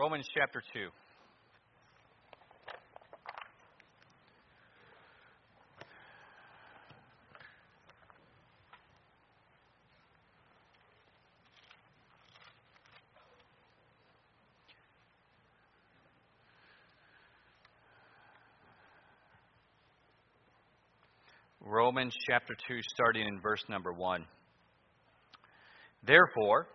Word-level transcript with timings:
Romans 0.00 0.26
chapter 0.34 0.62
2. 0.72 0.88
Romans 21.62 22.14
chapter 22.26 22.54
2, 22.68 22.80
starting 22.94 23.28
in 23.28 23.38
verse 23.38 23.62
number 23.68 23.92
1. 23.92 24.24
Therefore, 26.06 26.68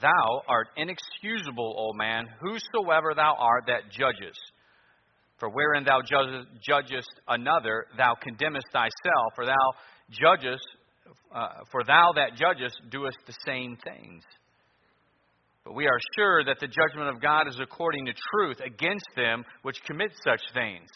thou 0.00 0.42
art 0.48 0.68
inexcusable, 0.76 1.74
O 1.78 1.92
man, 1.94 2.26
whosoever 2.40 3.14
thou 3.14 3.36
art 3.38 3.64
that 3.66 3.90
judgest. 3.90 4.40
For 5.38 5.48
wherein 5.50 5.84
thou 5.84 6.00
judgest 6.02 7.10
another, 7.28 7.86
thou 7.96 8.14
condemnest 8.20 8.66
thyself, 8.72 9.32
for 9.34 9.46
thou 9.46 9.72
judgest, 10.10 10.66
uh, 11.34 11.48
for 11.70 11.82
thou 11.84 12.12
that 12.14 12.36
judgest 12.36 12.76
doest 12.90 13.18
the 13.26 13.34
same 13.44 13.76
things. 13.76 14.22
But 15.64 15.74
we 15.74 15.86
are 15.86 15.98
sure 16.16 16.44
that 16.44 16.60
the 16.60 16.68
judgment 16.68 17.08
of 17.08 17.22
God 17.22 17.48
is 17.48 17.58
according 17.60 18.06
to 18.06 18.12
truth 18.32 18.58
against 18.64 19.08
them 19.16 19.44
which 19.62 19.82
commit 19.84 20.12
such 20.22 20.42
things. 20.52 20.88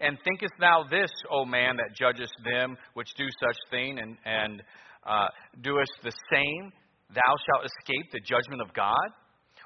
And 0.00 0.18
thinkest 0.24 0.52
thou 0.60 0.84
this, 0.90 1.10
O 1.30 1.44
man, 1.44 1.76
that 1.76 1.96
judgest 1.98 2.32
them 2.44 2.76
which 2.94 3.12
do 3.14 3.24
such 3.24 3.56
thing, 3.70 3.98
and, 3.98 4.16
and 4.24 4.62
uh, 5.06 5.28
doest 5.62 5.92
the 6.02 6.12
same? 6.32 6.72
Thou 7.14 7.34
shalt 7.46 7.66
escape 7.66 8.10
the 8.12 8.20
judgment 8.20 8.62
of 8.62 8.72
God? 8.74 9.08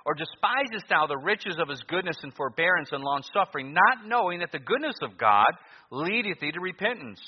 Or 0.07 0.15
despisest 0.15 0.85
thou 0.89 1.07
the 1.07 1.17
riches 1.17 1.57
of 1.59 1.69
his 1.69 1.83
goodness 1.89 2.17
and 2.23 2.35
forbearance 2.35 2.91
and 2.93 3.03
long 3.03 3.23
suffering, 3.33 3.73
not 3.73 4.07
knowing 4.07 4.41
that 4.41 4.53
the 4.53 4.59
goodness 4.59 4.97
of 5.01 5.17
God 5.17 5.49
leadeth 5.91 6.41
thee 6.41 6.53
to 6.53 6.61
repentance? 6.61 7.21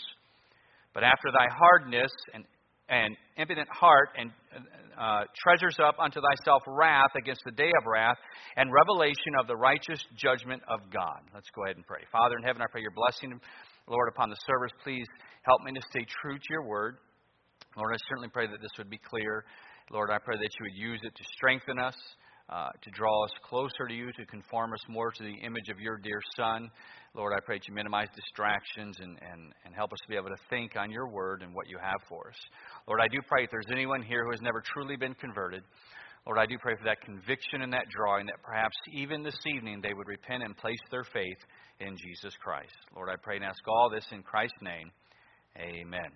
But 0.92 1.02
after 1.02 1.32
thy 1.32 1.46
hardness 1.48 2.10
and, 2.34 2.44
and 2.88 3.16
impotent 3.38 3.68
heart 3.72 4.10
and 4.18 4.30
uh, 4.98 5.24
treasures 5.36 5.76
up 5.82 5.96
unto 5.98 6.20
thyself 6.20 6.62
wrath 6.66 7.12
against 7.16 7.42
the 7.44 7.52
day 7.52 7.68
of 7.80 7.86
wrath 7.86 8.16
and 8.56 8.72
revelation 8.72 9.36
of 9.40 9.46
the 9.46 9.56
righteous 9.56 10.00
judgment 10.16 10.62
of 10.68 10.80
God. 10.92 11.20
Let's 11.34 11.48
go 11.54 11.64
ahead 11.64 11.76
and 11.76 11.86
pray. 11.86 12.00
Father 12.12 12.36
in 12.36 12.42
heaven, 12.42 12.62
I 12.62 12.66
pray 12.70 12.80
your 12.80 12.96
blessing, 12.96 13.40
Lord, 13.88 14.08
upon 14.08 14.30
the 14.30 14.36
service. 14.46 14.72
Please 14.84 15.06
help 15.42 15.62
me 15.62 15.72
to 15.72 15.80
stay 15.90 16.04
true 16.20 16.36
to 16.36 16.48
your 16.50 16.64
word. 16.64 16.96
Lord, 17.76 17.92
I 17.92 17.98
certainly 18.08 18.28
pray 18.32 18.46
that 18.46 18.60
this 18.60 18.72
would 18.78 18.88
be 18.88 18.98
clear. 18.98 19.44
Lord, 19.90 20.10
I 20.10 20.18
pray 20.18 20.36
that 20.36 20.50
you 20.58 20.64
would 20.64 20.74
use 20.74 21.00
it 21.04 21.14
to 21.14 21.24
strengthen 21.36 21.78
us, 21.78 21.94
uh, 22.48 22.70
to 22.82 22.90
draw 22.90 23.24
us 23.24 23.30
closer 23.48 23.86
to 23.88 23.94
you, 23.94 24.10
to 24.12 24.26
conform 24.26 24.72
us 24.72 24.80
more 24.88 25.12
to 25.12 25.22
the 25.22 25.34
image 25.46 25.68
of 25.70 25.78
your 25.78 25.96
dear 25.98 26.20
Son. 26.36 26.68
Lord, 27.14 27.32
I 27.32 27.40
pray 27.44 27.58
that 27.58 27.68
you 27.68 27.74
minimize 27.74 28.08
distractions 28.14 28.96
and, 29.00 29.18
and, 29.22 29.52
and 29.64 29.74
help 29.74 29.92
us 29.92 29.98
to 30.02 30.08
be 30.08 30.16
able 30.16 30.30
to 30.30 30.42
think 30.50 30.76
on 30.76 30.90
your 30.90 31.08
word 31.08 31.42
and 31.42 31.54
what 31.54 31.68
you 31.68 31.78
have 31.80 32.00
for 32.08 32.28
us. 32.28 32.36
Lord, 32.88 33.00
I 33.00 33.06
do 33.08 33.18
pray 33.28 33.44
if 33.44 33.50
there's 33.50 33.70
anyone 33.70 34.02
here 34.02 34.24
who 34.24 34.32
has 34.32 34.42
never 34.42 34.62
truly 34.74 34.96
been 34.96 35.14
converted, 35.14 35.62
Lord, 36.26 36.40
I 36.40 36.46
do 36.46 36.58
pray 36.58 36.74
for 36.76 36.84
that 36.84 37.00
conviction 37.02 37.62
and 37.62 37.72
that 37.72 37.86
drawing 37.88 38.26
that 38.26 38.42
perhaps 38.42 38.74
even 38.92 39.22
this 39.22 39.38
evening 39.46 39.80
they 39.80 39.94
would 39.94 40.08
repent 40.08 40.42
and 40.42 40.56
place 40.56 40.82
their 40.90 41.04
faith 41.04 41.38
in 41.78 41.96
Jesus 41.96 42.34
Christ. 42.42 42.74
Lord, 42.94 43.08
I 43.08 43.14
pray 43.22 43.36
and 43.36 43.44
ask 43.44 43.62
all 43.68 43.88
this 43.88 44.06
in 44.10 44.24
Christ's 44.24 44.58
name. 44.60 44.90
Amen. 45.56 46.10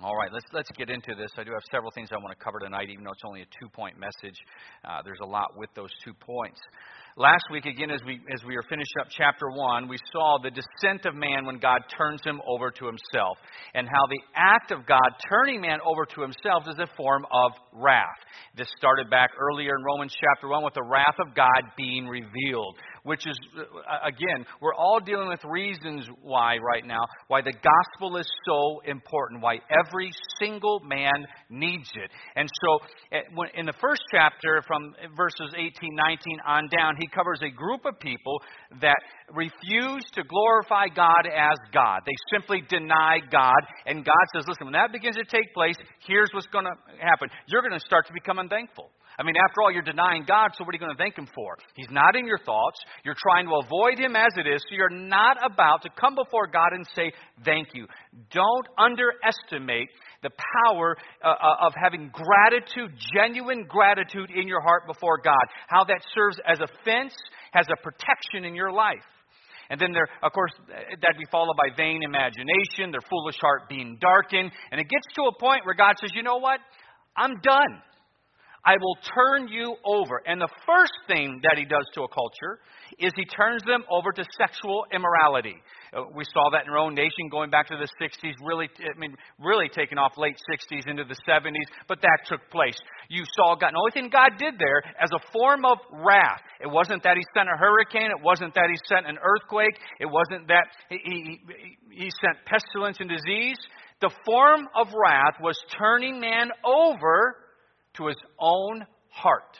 All 0.00 0.16
right, 0.16 0.32
let's 0.32 0.46
let's 0.54 0.70
get 0.70 0.88
into 0.88 1.14
this. 1.14 1.30
I 1.36 1.44
do 1.44 1.52
have 1.52 1.60
several 1.70 1.90
things 1.94 2.08
I 2.12 2.16
want 2.16 2.36
to 2.36 2.42
cover 2.42 2.58
tonight, 2.58 2.88
even 2.88 3.04
though 3.04 3.12
it's 3.12 3.26
only 3.26 3.42
a 3.42 3.50
two-point 3.60 4.00
message. 4.00 4.38
Uh, 4.82 5.02
there's 5.04 5.20
a 5.22 5.26
lot 5.26 5.52
with 5.54 5.68
those 5.76 5.90
two 6.02 6.14
points. 6.14 6.58
Last 7.18 7.44
week, 7.52 7.66
again, 7.66 7.90
as 7.90 8.00
we, 8.06 8.18
as 8.32 8.42
we 8.42 8.56
were 8.56 8.64
finishing 8.70 8.96
up 8.98 9.08
chapter 9.10 9.50
1, 9.50 9.86
we 9.86 9.98
saw 10.10 10.38
the 10.42 10.48
descent 10.48 11.04
of 11.04 11.14
man 11.14 11.44
when 11.44 11.58
God 11.58 11.82
turns 11.94 12.22
him 12.24 12.40
over 12.48 12.70
to 12.70 12.86
himself, 12.86 13.36
and 13.74 13.86
how 13.86 14.06
the 14.08 14.20
act 14.34 14.70
of 14.72 14.86
God 14.86 15.12
turning 15.28 15.60
man 15.60 15.78
over 15.84 16.06
to 16.06 16.22
himself 16.22 16.64
is 16.68 16.78
a 16.78 16.88
form 16.96 17.26
of 17.30 17.52
wrath. 17.74 18.16
This 18.56 18.68
started 18.78 19.10
back 19.10 19.28
earlier 19.38 19.76
in 19.76 19.84
Romans 19.84 20.16
chapter 20.18 20.48
1 20.48 20.64
with 20.64 20.72
the 20.72 20.88
wrath 20.88 21.20
of 21.20 21.34
God 21.34 21.68
being 21.76 22.08
revealed 22.08 22.78
which 23.04 23.26
is, 23.26 23.36
uh, 23.58 24.06
again, 24.06 24.46
we're 24.60 24.74
all 24.74 25.00
dealing 25.00 25.28
with 25.28 25.40
reasons 25.44 26.06
why 26.22 26.56
right 26.58 26.86
now, 26.86 27.00
why 27.28 27.40
the 27.42 27.52
gospel 27.52 28.16
is 28.16 28.26
so 28.46 28.80
important, 28.84 29.42
why 29.42 29.58
every 29.86 30.10
single 30.38 30.80
man 30.80 31.26
needs 31.50 31.90
it. 31.94 32.10
And 32.36 32.48
so, 32.64 32.78
eh, 33.10 33.20
in 33.54 33.66
the 33.66 33.74
first 33.80 34.02
chapter, 34.12 34.62
from 34.66 34.94
verses 35.16 35.52
18, 35.56 35.94
19 35.94 36.38
on 36.46 36.68
down, 36.76 36.94
he 36.98 37.08
covers 37.08 37.40
a 37.42 37.50
group 37.50 37.84
of 37.84 37.98
people 37.98 38.40
that 38.80 38.98
refuse 39.34 40.04
to 40.14 40.22
glorify 40.22 40.86
God 40.94 41.26
as 41.26 41.58
God. 41.72 42.00
They 42.06 42.16
simply 42.30 42.62
deny 42.68 43.18
God, 43.30 43.60
and 43.86 44.04
God 44.04 44.24
says, 44.34 44.44
listen, 44.46 44.66
when 44.66 44.74
that 44.74 44.92
begins 44.92 45.16
to 45.16 45.24
take 45.24 45.52
place, 45.54 45.76
here's 46.06 46.30
what's 46.32 46.46
going 46.48 46.66
to 46.66 46.74
happen. 47.00 47.28
You're 47.46 47.62
going 47.62 47.78
to 47.78 47.80
start 47.80 48.06
to 48.06 48.12
become 48.12 48.38
unthankful. 48.38 48.90
I 49.18 49.22
mean, 49.22 49.34
after 49.36 49.62
all, 49.62 49.72
you're 49.72 49.82
denying 49.82 50.24
God, 50.26 50.50
so 50.54 50.64
what 50.64 50.72
are 50.72 50.76
you 50.76 50.80
going 50.80 50.96
to 50.96 51.02
thank 51.02 51.16
Him 51.16 51.28
for? 51.34 51.56
He's 51.74 51.90
not 51.90 52.16
in 52.16 52.26
your 52.26 52.38
thoughts. 52.38 52.78
You're 53.04 53.18
trying 53.18 53.46
to 53.46 53.60
avoid 53.64 53.98
Him 53.98 54.16
as 54.16 54.32
it 54.36 54.46
is, 54.46 54.62
so 54.68 54.74
you're 54.74 54.90
not 54.90 55.36
about 55.44 55.82
to 55.82 55.90
come 55.98 56.14
before 56.14 56.46
God 56.46 56.72
and 56.72 56.86
say, 56.94 57.12
Thank 57.44 57.68
you. 57.74 57.86
Don't 58.32 58.66
underestimate 58.78 59.88
the 60.22 60.30
power 60.64 60.96
uh, 61.24 61.28
uh, 61.28 61.66
of 61.66 61.72
having 61.80 62.10
gratitude, 62.12 62.96
genuine 63.14 63.64
gratitude 63.68 64.30
in 64.30 64.48
your 64.48 64.60
heart 64.60 64.86
before 64.86 65.18
God. 65.22 65.44
How 65.68 65.84
that 65.84 66.00
serves 66.14 66.38
as 66.46 66.60
a 66.60 66.68
fence, 66.84 67.14
has 67.52 67.66
a 67.70 67.76
protection 67.82 68.44
in 68.44 68.54
your 68.54 68.72
life. 68.72 69.04
And 69.70 69.80
then 69.80 69.92
there, 69.92 70.08
of 70.22 70.32
course, 70.32 70.52
that'd 70.68 71.18
be 71.18 71.26
followed 71.30 71.56
by 71.56 71.74
vain 71.76 72.02
imagination, 72.02 72.92
their 72.92 73.00
foolish 73.08 73.36
heart 73.40 73.68
being 73.68 73.96
darkened. 74.00 74.52
And 74.70 74.80
it 74.80 74.88
gets 74.88 75.06
to 75.16 75.22
a 75.22 75.38
point 75.38 75.64
where 75.64 75.74
God 75.74 75.94
says, 76.00 76.10
you 76.14 76.22
know 76.22 76.36
what? 76.36 76.60
I'm 77.16 77.40
done. 77.42 77.80
I 78.64 78.76
will 78.80 78.96
turn 79.14 79.48
you 79.48 79.74
over. 79.84 80.22
And 80.24 80.40
the 80.40 80.48
first 80.66 80.92
thing 81.08 81.40
that 81.42 81.58
he 81.58 81.64
does 81.64 81.84
to 81.94 82.02
a 82.02 82.08
culture 82.08 82.60
is 82.98 83.10
he 83.16 83.24
turns 83.24 83.62
them 83.64 83.82
over 83.90 84.12
to 84.12 84.24
sexual 84.38 84.84
immorality. 84.94 85.56
Uh, 85.92 86.04
we 86.14 86.24
saw 86.32 86.48
that 86.52 86.64
in 86.64 86.70
our 86.70 86.78
own 86.78 86.94
nation 86.94 87.28
going 87.30 87.50
back 87.50 87.66
to 87.68 87.76
the 87.76 87.88
60s, 88.00 88.34
really, 88.44 88.68
I 88.78 88.98
mean, 88.98 89.16
really 89.40 89.68
taking 89.68 89.98
off 89.98 90.12
late 90.16 90.36
60s 90.48 90.86
into 90.86 91.02
the 91.02 91.16
70s, 91.28 91.66
but 91.88 92.00
that 92.02 92.18
took 92.26 92.40
place. 92.50 92.76
You 93.08 93.24
saw 93.34 93.56
God. 93.56 93.72
The 93.72 93.78
only 93.78 93.90
thing 93.90 94.10
God 94.10 94.38
did 94.38 94.54
there 94.58 94.82
as 95.02 95.10
a 95.12 95.32
form 95.32 95.64
of 95.64 95.78
wrath, 95.90 96.42
it 96.60 96.70
wasn't 96.70 97.02
that 97.02 97.16
he 97.16 97.22
sent 97.36 97.48
a 97.48 97.58
hurricane, 97.58 98.10
it 98.16 98.22
wasn't 98.22 98.54
that 98.54 98.68
he 98.70 98.78
sent 98.86 99.08
an 99.08 99.18
earthquake, 99.18 99.74
it 99.98 100.06
wasn't 100.06 100.46
that 100.48 100.68
he, 100.88 100.98
he, 101.02 102.04
he 102.04 102.10
sent 102.22 102.38
pestilence 102.46 102.98
and 103.00 103.10
disease. 103.10 103.58
The 104.00 104.10
form 104.24 104.68
of 104.76 104.88
wrath 104.94 105.40
was 105.40 105.58
turning 105.78 106.20
man 106.20 106.50
over 106.64 107.41
to 107.94 108.06
his 108.06 108.16
own 108.38 108.86
heart. 109.10 109.58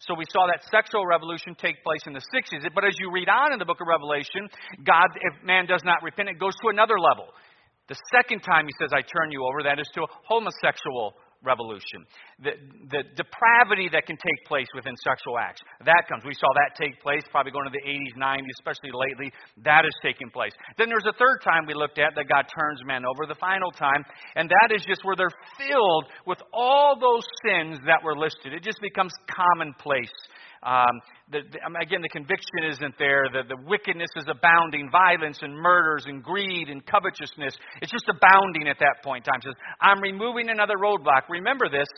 So 0.00 0.14
we 0.14 0.24
saw 0.28 0.46
that 0.46 0.62
sexual 0.70 1.06
revolution 1.06 1.56
take 1.56 1.82
place 1.82 2.04
in 2.06 2.12
the 2.12 2.20
60s. 2.20 2.62
But 2.74 2.84
as 2.84 2.94
you 3.00 3.10
read 3.10 3.28
on 3.28 3.52
in 3.52 3.58
the 3.58 3.64
book 3.64 3.80
of 3.80 3.88
Revelation, 3.88 4.48
God, 4.84 5.08
if 5.20 5.44
man 5.44 5.66
does 5.66 5.82
not 5.84 6.02
repent, 6.02 6.28
it 6.28 6.38
goes 6.38 6.54
to 6.62 6.68
another 6.68 6.98
level. 7.00 7.32
The 7.88 7.96
second 8.12 8.40
time 8.40 8.66
he 8.66 8.74
says, 8.78 8.92
I 8.92 9.00
turn 9.02 9.30
you 9.30 9.44
over, 9.44 9.62
that 9.62 9.80
is 9.80 9.88
to 9.94 10.02
a 10.02 10.10
homosexual 10.26 11.14
revolution. 11.42 12.04
The, 12.42 12.52
the 12.90 13.02
depravity 13.16 13.88
that 13.92 14.06
can 14.06 14.16
take 14.16 14.40
place 14.46 14.66
within 14.74 14.94
sexual 15.02 15.38
acts. 15.38 15.60
That 15.84 16.04
comes. 16.08 16.24
We 16.24 16.34
saw 16.34 16.48
that 16.54 16.76
take 16.80 17.00
place 17.02 17.22
probably 17.30 17.52
going 17.52 17.66
to 17.66 17.74
the 17.74 17.84
80s, 17.84 18.14
90s, 18.16 18.52
especially 18.60 18.92
lately. 18.92 19.32
That 19.64 19.84
is 19.84 19.94
taking 20.02 20.30
place. 20.30 20.52
Then 20.78 20.88
there's 20.88 21.06
a 21.06 21.16
third 21.18 21.42
time 21.42 21.66
we 21.66 21.74
looked 21.74 21.98
at 21.98 22.14
that 22.16 22.28
God 22.28 22.46
turns 22.48 22.80
men 22.86 23.04
over, 23.04 23.26
the 23.26 23.38
final 23.38 23.70
time, 23.70 24.04
and 24.34 24.48
that 24.48 24.74
is 24.74 24.84
just 24.84 25.04
where 25.04 25.16
they're 25.16 25.34
filled 25.58 26.06
with 26.26 26.38
all 26.52 26.98
those 26.98 27.24
sins 27.44 27.78
that 27.86 28.02
were 28.02 28.16
listed. 28.16 28.52
It 28.52 28.62
just 28.62 28.80
becomes 28.80 29.12
commonplace 29.28 30.12
um, 30.62 31.00
the, 31.30 31.40
the, 31.52 31.58
again, 31.80 32.00
the 32.02 32.08
conviction 32.08 32.64
isn't 32.70 32.94
there. 32.98 33.28
The, 33.32 33.42
the 33.48 33.60
wickedness 33.66 34.10
is 34.16 34.24
abounding, 34.28 34.90
violence 34.90 35.38
and 35.42 35.54
murders 35.54 36.04
and 36.06 36.22
greed 36.22 36.68
and 36.68 36.84
covetousness. 36.86 37.56
It's 37.82 37.92
just 37.92 38.08
abounding 38.08 38.68
at 38.68 38.78
that 38.80 39.04
point 39.04 39.26
in 39.26 39.32
time. 39.32 39.40
Says, 39.42 39.58
I'm 39.80 40.00
removing 40.00 40.48
another 40.48 40.74
roadblock. 40.80 41.28
Remember 41.28 41.68
this. 41.68 41.88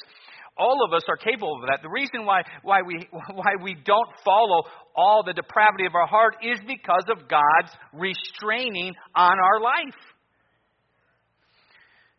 All 0.56 0.84
of 0.84 0.92
us 0.92 1.02
are 1.08 1.16
capable 1.16 1.60
of 1.62 1.68
that. 1.68 1.78
The 1.82 1.88
reason 1.88 2.26
why, 2.26 2.42
why, 2.62 2.82
we, 2.82 3.06
why 3.32 3.54
we 3.62 3.76
don't 3.84 4.08
follow 4.24 4.64
all 4.96 5.22
the 5.24 5.32
depravity 5.32 5.86
of 5.86 5.94
our 5.94 6.06
heart 6.06 6.36
is 6.42 6.58
because 6.66 7.06
of 7.08 7.28
God's 7.28 7.72
restraining 7.92 8.92
on 9.14 9.38
our 9.38 9.60
life. 9.60 9.98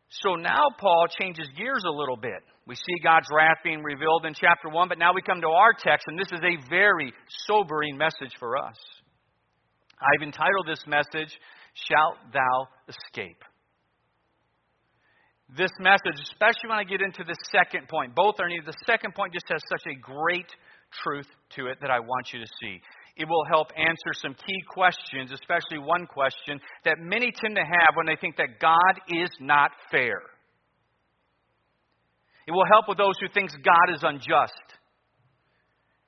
So 0.10 0.36
now 0.36 0.64
Paul 0.80 1.06
changes 1.20 1.48
gears 1.56 1.84
a 1.86 1.92
little 1.92 2.18
bit. 2.18 2.42
We 2.70 2.76
see 2.76 3.02
God's 3.04 3.26
wrath 3.36 3.58
being 3.64 3.82
revealed 3.82 4.28
in 4.28 4.36
chapter 4.36 4.70
1, 4.70 4.90
but 4.90 5.00
now 5.00 5.12
we 5.12 5.24
come 5.24 5.42
to 5.42 5.48
our 5.48 5.74
text, 5.74 6.06
and 6.06 6.20
this 6.20 6.32
is 6.32 6.40
a 6.44 6.70
very 6.70 7.12
sobering 7.48 7.98
message 7.98 8.38
for 8.38 8.58
us. 8.58 8.78
I've 10.00 10.22
entitled 10.22 10.68
this 10.68 10.86
message, 10.86 11.34
Shalt 11.74 12.18
Thou 12.32 12.68
Escape? 12.88 13.42
This 15.58 15.72
message, 15.80 16.22
especially 16.22 16.70
when 16.70 16.78
I 16.78 16.84
get 16.84 17.02
into 17.02 17.24
the 17.24 17.34
second 17.52 17.88
point, 17.88 18.14
both 18.14 18.36
are 18.40 18.48
needed. 18.48 18.68
The 18.68 18.86
second 18.86 19.16
point 19.16 19.34
just 19.34 19.50
has 19.50 19.64
such 19.68 19.92
a 19.92 20.00
great 20.00 20.46
truth 21.02 21.28
to 21.56 21.66
it 21.74 21.80
that 21.82 21.90
I 21.90 22.00
want 22.00 22.28
you 22.32 22.40
to 22.40 22.48
see. 22.62 22.80
It 23.18 23.28
will 23.28 23.46
help 23.50 23.70
answer 23.76 24.14
some 24.14 24.36
key 24.36 24.62
questions, 24.70 25.32
especially 25.32 25.80
one 25.80 26.06
question 26.06 26.62
that 26.86 27.00
many 27.00 27.34
tend 27.34 27.56
to 27.56 27.64
have 27.64 27.96
when 27.96 28.06
they 28.06 28.16
think 28.22 28.38
that 28.38 28.60
God 28.62 29.02
is 29.10 29.30
not 29.40 29.72
fair. 29.90 30.22
It 32.50 32.52
will 32.52 32.66
help 32.66 32.90
with 32.90 32.98
those 32.98 33.14
who 33.22 33.30
think 33.30 33.52
God 33.62 33.94
is 33.94 34.02
unjust. 34.02 34.66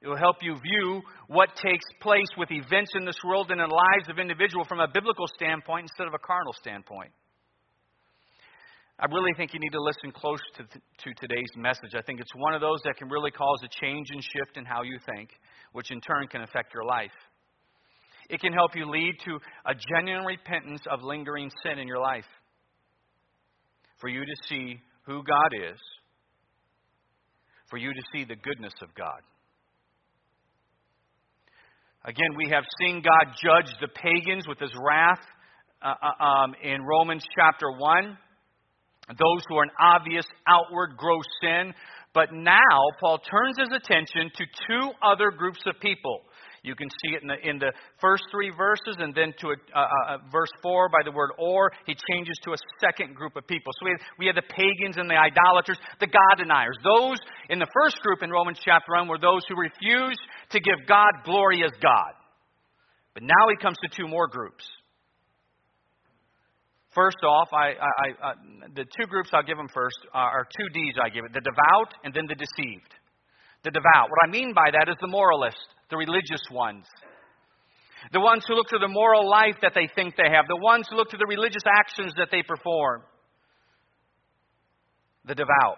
It 0.01 0.07
will 0.07 0.17
help 0.17 0.37
you 0.41 0.57
view 0.57 1.03
what 1.27 1.49
takes 1.55 1.85
place 2.01 2.33
with 2.35 2.49
events 2.49 2.93
in 2.95 3.05
this 3.05 3.21
world 3.23 3.51
and 3.51 3.61
in 3.61 3.69
the 3.69 3.75
lives 3.75 4.09
of 4.09 4.17
individuals 4.17 4.65
from 4.65 4.79
a 4.79 4.87
biblical 4.87 5.27
standpoint 5.35 5.83
instead 5.83 6.07
of 6.07 6.15
a 6.15 6.25
carnal 6.25 6.53
standpoint. 6.53 7.11
I 8.97 9.05
really 9.05 9.33
think 9.37 9.53
you 9.53 9.59
need 9.59 9.69
to 9.69 9.83
listen 9.83 10.11
close 10.11 10.41
to, 10.57 10.63
to 10.63 11.13
today's 11.21 11.53
message. 11.55 11.93
I 11.95 12.01
think 12.01 12.19
it's 12.19 12.33
one 12.33 12.55
of 12.55 12.61
those 12.61 12.81
that 12.85 12.97
can 12.97 13.07
really 13.07 13.29
cause 13.29 13.61
a 13.61 13.69
change 13.79 14.07
and 14.09 14.23
shift 14.23 14.57
in 14.57 14.65
how 14.65 14.81
you 14.81 14.97
think, 15.13 15.29
which 15.73 15.91
in 15.91 16.01
turn 16.01 16.25
can 16.25 16.41
affect 16.41 16.73
your 16.73 16.85
life. 16.85 17.13
It 18.31 18.41
can 18.41 18.51
help 18.51 18.75
you 18.75 18.89
lead 18.89 19.13
to 19.25 19.37
a 19.67 19.75
genuine 19.93 20.25
repentance 20.25 20.81
of 20.89 21.03
lingering 21.03 21.51
sin 21.61 21.77
in 21.77 21.87
your 21.87 21.99
life. 21.99 22.25
For 23.99 24.09
you 24.09 24.25
to 24.25 24.35
see 24.49 24.79
who 25.05 25.21
God 25.23 25.53
is, 25.53 25.77
for 27.71 27.77
you 27.77 27.91
to 27.91 28.01
see 28.13 28.23
the 28.23 28.35
goodness 28.35 28.73
of 28.83 28.93
God. 28.95 29.21
Again, 32.05 32.35
we 32.37 32.49
have 32.49 32.63
seen 32.79 33.01
God 33.01 33.33
judge 33.41 33.73
the 33.81 33.87
pagans 33.87 34.47
with 34.47 34.59
his 34.59 34.71
wrath 34.79 35.21
uh, 35.81 35.93
uh 35.99 36.23
um, 36.23 36.55
in 36.61 36.83
Romans 36.83 37.25
chapter 37.35 37.71
1 37.71 38.17
those 39.17 39.43
who 39.47 39.57
are 39.57 39.63
an 39.63 39.71
obvious 39.79 40.25
outward 40.47 40.95
gross 40.97 41.25
sin. 41.41 41.73
But 42.13 42.33
now, 42.33 42.77
Paul 42.99 43.19
turns 43.19 43.57
his 43.57 43.69
attention 43.75 44.31
to 44.35 44.45
two 44.67 44.91
other 45.01 45.31
groups 45.31 45.61
of 45.65 45.79
people. 45.81 46.21
You 46.63 46.75
can 46.75 46.89
see 47.01 47.15
it 47.15 47.23
in 47.23 47.27
the, 47.27 47.39
in 47.41 47.57
the 47.57 47.73
first 47.99 48.23
three 48.29 48.51
verses, 48.55 48.95
and 48.99 49.15
then 49.15 49.33
to 49.39 49.47
a, 49.49 49.57
uh, 49.73 49.81
uh, 49.81 50.17
verse 50.31 50.51
4 50.61 50.89
by 50.89 51.01
the 51.03 51.11
word 51.11 51.31
or, 51.39 51.71
he 51.87 51.95
changes 52.13 52.37
to 52.43 52.53
a 52.53 52.57
second 52.79 53.15
group 53.15 53.35
of 53.35 53.47
people. 53.47 53.73
So 53.79 53.85
we 53.85 53.91
have, 53.91 54.01
we 54.19 54.25
have 54.27 54.35
the 54.35 54.45
pagans 54.45 54.97
and 54.97 55.09
the 55.09 55.17
idolaters, 55.17 55.79
the 55.99 56.05
God 56.05 56.37
deniers. 56.37 56.77
Those 56.83 57.17
in 57.49 57.57
the 57.57 57.67
first 57.73 57.97
group 58.01 58.21
in 58.21 58.29
Romans 58.29 58.59
chapter 58.63 58.93
1 58.93 59.07
were 59.07 59.17
those 59.17 59.41
who 59.49 59.55
refused 59.57 60.21
to 60.51 60.59
give 60.59 60.85
God 60.87 61.25
glory 61.25 61.63
as 61.65 61.71
God. 61.81 62.13
But 63.15 63.23
now 63.23 63.49
he 63.49 63.57
comes 63.57 63.77
to 63.81 63.89
two 63.97 64.07
more 64.07 64.27
groups. 64.27 64.63
First 66.93 67.23
off, 67.23 67.49
I, 67.53 67.73
I, 67.73 68.07
I, 68.21 68.33
the 68.75 68.85
two 68.85 69.07
groups 69.07 69.29
I'll 69.33 69.43
give 69.43 69.57
them 69.57 69.69
first 69.73 69.97
are 70.13 70.45
two 70.45 70.69
D's 70.73 70.93
I 71.01 71.09
give 71.09 71.25
it 71.25 71.33
the 71.33 71.41
devout 71.41 71.93
and 72.03 72.13
then 72.13 72.25
the 72.27 72.35
deceived. 72.35 72.93
The 73.63 73.71
devout. 73.71 74.09
What 74.09 74.23
I 74.23 74.31
mean 74.31 74.53
by 74.53 74.71
that 74.71 74.89
is 74.89 74.97
the 74.99 75.07
moralists, 75.07 75.61
the 75.89 75.97
religious 75.97 76.41
ones. 76.51 76.85
The 78.11 78.19
ones 78.19 78.43
who 78.47 78.55
look 78.55 78.67
to 78.69 78.79
the 78.79 78.87
moral 78.87 79.29
life 79.29 79.55
that 79.61 79.73
they 79.75 79.87
think 79.93 80.15
they 80.15 80.29
have, 80.33 80.47
the 80.47 80.57
ones 80.57 80.87
who 80.89 80.95
look 80.95 81.09
to 81.11 81.17
the 81.17 81.27
religious 81.27 81.61
actions 81.67 82.13
that 82.17 82.29
they 82.31 82.41
perform. 82.41 83.03
The 85.25 85.35
devout. 85.35 85.77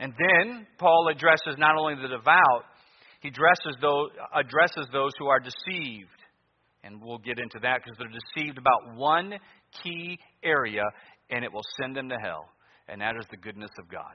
And 0.00 0.14
then 0.18 0.66
Paul 0.78 1.08
addresses 1.10 1.56
not 1.58 1.76
only 1.76 1.96
the 1.96 2.08
devout, 2.08 2.64
he 3.20 3.28
addresses 3.28 3.76
those, 3.82 4.10
addresses 4.34 4.86
those 4.92 5.12
who 5.18 5.26
are 5.26 5.40
deceived. 5.40 6.08
And 6.84 7.02
we'll 7.02 7.18
get 7.18 7.38
into 7.38 7.58
that 7.62 7.82
because 7.82 7.98
they're 7.98 8.08
deceived 8.08 8.56
about 8.56 8.96
one 8.96 9.34
key 9.82 10.18
area, 10.42 10.84
and 11.28 11.44
it 11.44 11.52
will 11.52 11.66
send 11.82 11.96
them 11.96 12.08
to 12.08 12.16
hell, 12.22 12.48
and 12.88 13.00
that 13.02 13.14
is 13.18 13.26
the 13.30 13.36
goodness 13.36 13.70
of 13.78 13.90
God. 13.90 14.14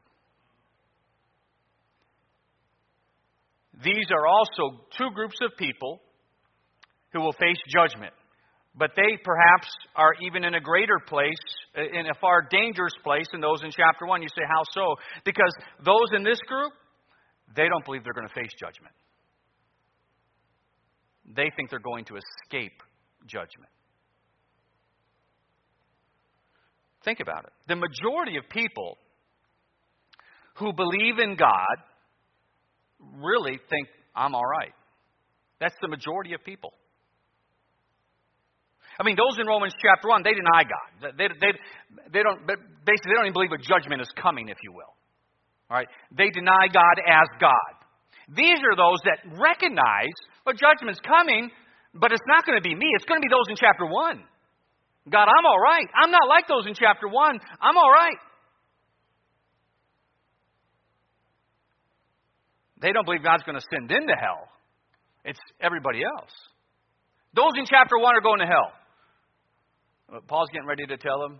These 3.82 4.12
are 4.12 4.28
also 4.28 4.86
two 4.98 5.10
groups 5.16 5.38
of 5.42 5.58
people 5.58 6.02
who 7.12 7.22
will 7.22 7.34
face 7.34 7.58
judgment. 7.68 8.14
But 8.76 8.92
they 8.96 9.18
perhaps 9.24 9.68
are 9.96 10.14
even 10.28 10.44
in 10.44 10.56
a 10.56 10.60
greater 10.60 11.00
place, 11.08 11.42
uh, 11.78 11.82
in 11.82 12.08
a 12.08 12.14
far 12.20 12.42
dangerous 12.50 12.94
place 13.04 13.28
than 13.32 13.40
those 13.40 13.64
in 13.64 13.72
chapter 13.72 14.06
1. 14.06 14.22
You 14.22 14.30
say, 14.30 14.44
how 14.48 14.64
so? 14.72 14.96
Because 15.24 15.54
those 15.86 16.10
in 16.16 16.24
this 16.24 16.40
group, 16.48 16.74
they 17.56 17.68
don't 17.68 17.86
believe 17.86 18.04
they're 18.04 18.14
going 18.14 18.28
to 18.28 18.34
face 18.34 18.52
judgment. 18.60 18.94
They 21.36 21.52
think 21.56 21.70
they're 21.70 21.80
going 21.80 22.06
to 22.06 22.16
escape 22.18 22.82
judgment. 23.28 23.70
Think 27.06 27.20
about 27.20 27.46
it. 27.46 27.52
The 27.68 27.76
majority 27.76 28.38
of 28.38 28.50
people 28.50 28.98
who 30.56 30.74
believe 30.74 31.20
in 31.20 31.36
God 31.36 31.78
really 33.22 33.60
think, 33.70 33.88
I'm 34.16 34.36
all 34.36 34.46
right. 34.46 34.74
That's 35.60 35.76
the 35.82 35.88
majority 35.88 36.34
of 36.34 36.44
people. 36.44 36.74
I 39.00 39.04
mean, 39.04 39.16
those 39.18 39.40
in 39.40 39.48
Romans 39.48 39.74
chapter 39.82 40.08
1, 40.08 40.22
they 40.24 40.34
deny 40.34 40.62
God. 40.64 41.18
They, 41.18 41.28
they, 41.42 41.52
they 42.14 42.22
don't, 42.22 42.46
basically, 42.46 43.10
they 43.10 43.18
don't 43.18 43.26
even 43.26 43.34
believe 43.34 43.52
a 43.52 43.58
judgment 43.58 44.02
is 44.02 44.10
coming, 44.22 44.50
if 44.50 44.58
you 44.62 44.72
will. 44.72 44.94
All 45.72 45.78
right? 45.78 45.88
They 46.16 46.30
deny 46.30 46.70
God 46.70 47.02
as 47.02 47.26
God. 47.40 47.74
These 48.30 48.62
are 48.62 48.76
those 48.78 49.02
that 49.10 49.20
recognize, 49.40 50.14
a 50.46 50.54
judgment's 50.54 51.02
coming, 51.02 51.50
but 51.94 52.12
it's 52.12 52.28
not 52.28 52.46
going 52.46 52.58
to 52.58 52.64
be 52.64 52.76
me. 52.76 52.86
It's 52.96 53.06
going 53.06 53.20
to 53.20 53.26
be 53.26 53.34
those 53.34 53.50
in 53.50 53.56
chapter 53.58 53.86
1. 53.86 54.24
God, 55.10 55.28
I'm 55.28 55.46
all 55.46 55.60
right. 55.60 55.88
I'm 55.98 56.12
not 56.12 56.30
like 56.30 56.48
those 56.48 56.68
in 56.68 56.74
chapter 56.74 57.08
1. 57.08 57.40
I'm 57.60 57.78
all 57.78 57.92
right. 57.92 58.16
They 62.84 62.92
don't 62.92 63.06
believe 63.06 63.24
God's 63.24 63.44
going 63.44 63.58
to 63.58 63.66
send 63.72 63.90
them 63.90 64.06
to 64.08 64.14
hell. 64.14 64.50
It's 65.24 65.40
everybody 65.62 66.04
else. 66.04 66.32
Those 67.34 67.54
in 67.58 67.66
chapter 67.66 67.98
1 67.98 68.16
are 68.16 68.22
going 68.22 68.40
to 68.40 68.46
hell. 68.46 68.72
But 70.12 70.28
Paul's 70.28 70.50
getting 70.52 70.68
ready 70.68 70.86
to 70.88 70.98
tell 70.98 71.18
them, 71.20 71.40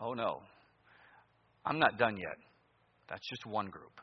oh 0.00 0.14
no, 0.14 0.40
I'm 1.64 1.78
not 1.78 1.98
done 1.98 2.16
yet. 2.16 2.40
That's 3.10 3.20
just 3.28 3.44
one 3.44 3.66
group. 3.66 4.00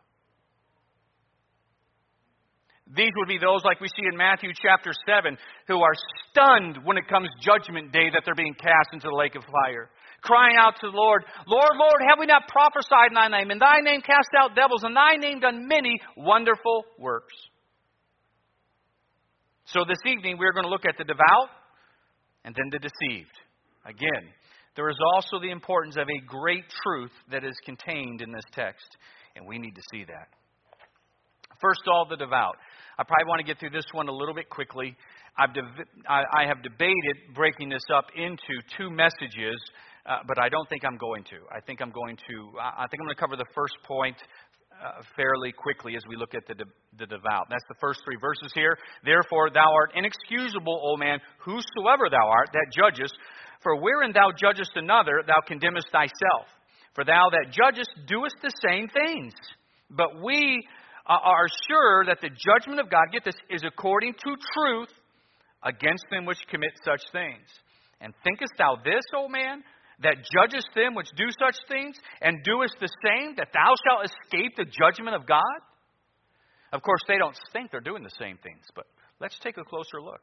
These 2.96 3.12
would 3.18 3.28
be 3.28 3.40
those, 3.40 3.66
like 3.66 3.82
we 3.82 3.88
see 3.88 4.06
in 4.08 4.16
Matthew 4.16 4.52
chapter 4.62 4.92
7, 5.08 5.36
who 5.68 5.82
are 5.82 5.94
stunned 6.30 6.86
when 6.86 6.98
it 6.98 7.08
comes 7.10 7.30
judgment 7.42 7.92
day 7.92 8.12
that 8.14 8.22
they're 8.26 8.36
being 8.36 8.54
cast 8.54 8.94
into 8.94 9.08
the 9.10 9.16
lake 9.16 9.34
of 9.34 9.42
fire. 9.42 9.90
Crying 10.26 10.58
out 10.58 10.74
to 10.82 10.90
the 10.90 10.98
Lord, 10.98 11.24
Lord, 11.46 11.78
Lord, 11.78 12.02
have 12.10 12.18
we 12.20 12.26
not 12.26 12.48
prophesied 12.48 13.10
in 13.10 13.14
thy 13.14 13.30
name? 13.30 13.52
In 13.52 13.60
thy 13.60 13.80
name 13.82 14.02
cast 14.02 14.30
out 14.36 14.56
devils, 14.56 14.84
in 14.84 14.94
thy 14.94 15.18
name 15.18 15.40
done 15.40 15.68
many 15.68 16.02
wonderful 16.18 16.84
works. 16.98 17.34
So 19.66 19.86
this 19.88 20.00
evening 20.06 20.38
we're 20.40 20.54
going 20.54 20.66
to 20.66 20.70
look 20.70 20.86
at 20.90 20.98
the 20.98 21.04
devout 21.04 21.50
and 22.44 22.56
then 22.56 22.70
the 22.72 22.80
deceived. 22.80 23.38
Again, 23.86 24.34
there 24.76 24.90
is 24.90 24.98
also 25.14 25.40
the 25.40 25.52
importance 25.52 25.96
of 25.96 26.08
a 26.10 26.26
great 26.26 26.66
truth 26.84 27.12
that 27.32 27.44
is 27.44 27.56
contained 27.64 28.22
in 28.22 28.32
this 28.32 28.46
text, 28.52 28.98
and 29.36 29.46
we 29.48 29.60
need 29.60 29.76
to 29.76 29.82
see 29.92 30.04
that. 30.06 30.28
First 31.62 31.82
of 31.88 31.94
all, 31.94 32.08
the 32.10 32.18
devout. 32.18 32.58
I 32.98 33.04
probably 33.04 33.28
want 33.28 33.40
to 33.40 33.46
get 33.46 33.60
through 33.60 33.72
this 33.72 33.86
one 33.92 34.08
a 34.08 34.12
little 34.12 34.34
bit 34.34 34.50
quickly. 34.50 34.96
I've 35.38 35.50
I 36.08 36.48
have 36.48 36.64
debated 36.64 37.36
breaking 37.36 37.70
this 37.70 37.84
up 37.94 38.06
into 38.16 38.62
two 38.78 38.90
messages, 38.90 39.60
uh, 40.06 40.20
but 40.28 40.38
I 40.40 40.50
don't 40.50 40.68
think 40.70 40.86
I'm 40.86 40.98
going 40.98 41.24
to. 41.26 41.38
I 41.52 41.60
think 41.62 41.82
I'm 41.82 41.92
going 41.92 42.18
to. 42.30 42.36
I 42.60 42.86
think 42.88 43.02
I'm 43.02 43.08
going 43.08 43.16
to 43.16 43.22
cover 43.22 43.36
the 43.36 43.50
first 43.56 43.74
point 43.88 44.18
uh, 44.76 45.02
fairly 45.16 45.52
quickly 45.52 45.96
as 45.96 46.04
we 46.08 46.16
look 46.16 46.36
at 46.36 46.46
the, 46.48 46.54
de- 46.54 46.76
the 47.00 47.08
devout. 47.08 47.48
That's 47.50 47.66
the 47.70 47.80
first 47.82 48.02
three 48.06 48.18
verses 48.22 48.52
here. 48.54 48.78
Therefore, 49.04 49.50
thou 49.50 49.72
art 49.74 49.94
inexcusable, 49.96 50.82
O 50.84 50.98
man, 50.98 51.20
whosoever 51.40 52.10
thou 52.10 52.28
art, 52.28 52.50
that 52.54 52.68
judgest. 52.76 53.14
For 53.64 53.82
wherein 53.82 54.12
thou 54.14 54.30
judgest 54.38 54.72
another, 54.76 55.24
thou 55.26 55.42
condemnest 55.48 55.88
thyself. 55.92 56.48
For 56.94 57.04
thou 57.04 57.30
that 57.32 57.52
judgest 57.52 57.90
doest 58.08 58.36
the 58.42 58.54
same 58.62 58.88
things. 58.90 59.34
But 59.90 60.22
we 60.22 60.62
are 61.08 61.48
sure 61.70 62.06
that 62.06 62.22
the 62.22 62.30
judgment 62.30 62.80
of 62.80 62.90
God, 62.90 63.06
get 63.12 63.24
this, 63.24 63.36
is 63.50 63.64
according 63.66 64.14
to 64.14 64.36
truth 64.54 64.90
against 65.64 66.06
them 66.12 66.26
which 66.26 66.40
commit 66.50 66.72
such 66.84 67.02
things. 67.12 67.48
And 68.02 68.14
thinkest 68.24 68.54
thou 68.58 68.78
this, 68.84 69.04
O 69.16 69.28
man, 69.28 69.64
that 70.04 70.18
judgest 70.34 70.68
them 70.76 70.96
which 70.96 71.10
do 71.16 71.26
such 71.40 71.56
things, 71.68 71.96
and 72.22 72.44
doest 72.44 72.76
the 72.80 72.90
same, 73.04 73.36
that 73.38 73.50
thou 73.54 73.74
shalt 73.88 74.06
escape 74.06 74.54
the 74.58 74.66
judgment 74.66 75.16
of 75.16 75.26
God? 75.28 75.60
Of 76.74 76.82
course, 76.82 77.02
they 77.08 77.18
don't 77.18 77.38
think 77.54 77.72
they're 77.72 77.80
doing 77.80 78.04
the 78.04 78.18
same 78.20 78.38
things, 78.44 78.66
but 78.76 78.86
let's 79.20 79.38
take 79.40 79.58
a 79.58 79.64
closer 79.64 80.02
look. 80.02 80.22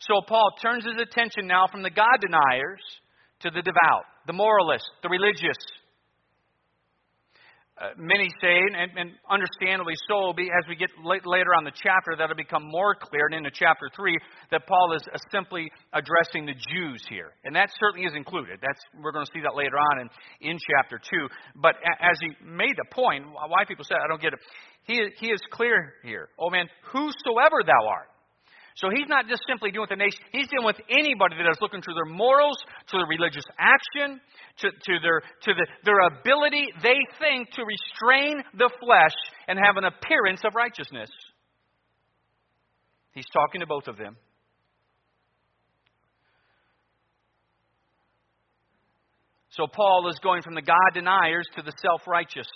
So 0.00 0.20
Paul 0.26 0.50
turns 0.60 0.84
his 0.84 1.00
attention 1.00 1.46
now 1.46 1.66
from 1.70 1.82
the 1.82 1.90
God 1.90 2.18
deniers 2.20 2.82
to 3.40 3.50
the 3.50 3.62
devout, 3.62 4.04
the 4.26 4.32
moralists, 4.32 4.90
the 5.02 5.08
religious, 5.08 5.58
uh, 7.82 7.88
many 7.98 8.28
say, 8.40 8.60
and, 8.62 8.90
and 8.96 9.10
understandably 9.28 9.94
so, 10.06 10.30
as 10.30 10.64
we 10.68 10.76
get 10.76 10.90
later 11.02 11.50
on 11.54 11.64
the 11.64 11.72
chapter, 11.74 12.14
that'll 12.16 12.36
become 12.36 12.62
more 12.62 12.94
clear. 12.94 13.26
And 13.26 13.34
into 13.34 13.50
chapter 13.52 13.90
3, 13.96 14.16
that 14.52 14.66
Paul 14.68 14.94
is 14.94 15.02
uh, 15.12 15.18
simply 15.32 15.70
addressing 15.92 16.46
the 16.46 16.54
Jews 16.54 17.02
here. 17.08 17.34
And 17.44 17.56
that 17.56 17.70
certainly 17.80 18.06
is 18.06 18.14
included. 18.14 18.60
That's, 18.62 18.78
we're 19.02 19.10
going 19.10 19.26
to 19.26 19.32
see 19.34 19.42
that 19.42 19.56
later 19.56 19.74
on 19.76 20.06
in, 20.06 20.08
in 20.52 20.58
chapter 20.62 21.00
2. 21.10 21.28
But 21.56 21.74
as 22.00 22.16
he 22.20 22.30
made 22.46 22.76
the 22.78 22.86
point, 22.94 23.26
why 23.26 23.64
people 23.66 23.84
say, 23.84 23.96
I 23.96 24.06
don't 24.06 24.22
get 24.22 24.32
it, 24.32 24.38
he, 24.84 25.02
he 25.18 25.26
is 25.32 25.40
clear 25.50 25.94
here. 26.04 26.28
Oh 26.38 26.50
man, 26.50 26.66
whosoever 26.92 27.62
thou 27.66 27.86
art. 27.88 28.11
So 28.74 28.88
he's 28.88 29.08
not 29.08 29.28
just 29.28 29.42
simply 29.46 29.70
dealing 29.70 29.88
with 29.88 29.98
the 29.98 30.00
nation, 30.00 30.18
he's 30.32 30.48
dealing 30.48 30.64
with 30.64 30.80
anybody 30.88 31.36
that 31.36 31.50
is 31.50 31.60
looking 31.60 31.82
to 31.82 31.92
their 31.94 32.08
morals, 32.08 32.56
to 32.88 32.96
their 32.96 33.06
religious 33.06 33.44
action, 33.58 34.20
to, 34.64 34.70
to, 34.70 34.92
their, 35.02 35.20
to 35.20 35.50
the, 35.52 35.66
their 35.84 36.00
ability, 36.08 36.72
they 36.82 36.96
think, 37.20 37.50
to 37.52 37.62
restrain 37.64 38.42
the 38.56 38.70
flesh 38.80 39.16
and 39.46 39.58
have 39.58 39.76
an 39.76 39.84
appearance 39.84 40.40
of 40.44 40.54
righteousness. 40.54 41.10
He's 43.12 43.28
talking 43.32 43.60
to 43.60 43.66
both 43.66 43.88
of 43.88 43.98
them. 43.98 44.16
So 49.50 49.66
Paul 49.66 50.08
is 50.08 50.18
going 50.22 50.40
from 50.40 50.54
the 50.54 50.62
God 50.62 50.94
deniers 50.94 51.46
to 51.56 51.62
the 51.62 51.72
self 51.76 52.00
righteous. 52.06 52.48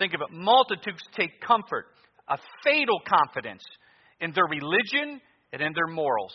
Think 0.00 0.12
of 0.14 0.22
it. 0.22 0.34
Multitudes 0.34 1.02
take 1.14 1.40
comfort, 1.40 1.86
a 2.28 2.36
fatal 2.64 2.98
confidence 3.06 3.62
in 4.20 4.32
their 4.32 4.46
religion 4.46 5.20
and 5.52 5.62
in 5.62 5.72
their 5.74 5.86
morals. 5.86 6.34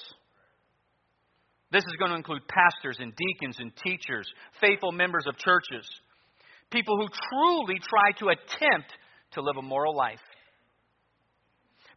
This 1.71 1.83
is 1.83 1.95
going 1.99 2.11
to 2.11 2.17
include 2.17 2.41
pastors 2.47 2.97
and 2.99 3.13
deacons 3.15 3.57
and 3.59 3.71
teachers, 3.85 4.27
faithful 4.61 4.91
members 4.91 5.25
of 5.27 5.37
churches, 5.37 5.87
people 6.71 6.95
who 6.97 7.07
truly 7.07 7.79
try 7.79 8.11
to 8.19 8.29
attempt 8.29 8.93
to 9.31 9.41
live 9.41 9.57
a 9.57 9.61
moral 9.61 9.95
life. 9.95 10.19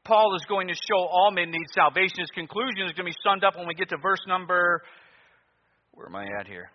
Paul 0.04 0.34
is 0.36 0.44
going 0.48 0.68
to 0.68 0.74
show 0.74 0.98
all 0.98 1.30
men 1.30 1.50
need 1.50 1.66
salvation. 1.74 2.16
His 2.18 2.30
conclusion 2.30 2.86
is 2.86 2.92
going 2.92 3.04
to 3.06 3.12
be 3.12 3.16
summed 3.22 3.44
up 3.44 3.56
when 3.56 3.66
we 3.66 3.74
get 3.74 3.90
to 3.90 3.98
verse 4.02 4.24
number. 4.26 4.82
Where 5.92 6.06
am 6.06 6.16
I 6.16 6.24
at 6.40 6.46
here? 6.46 6.70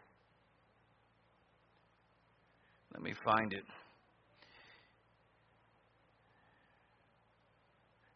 Let 2.93 3.01
me 3.01 3.13
find 3.25 3.53
it. 3.53 3.63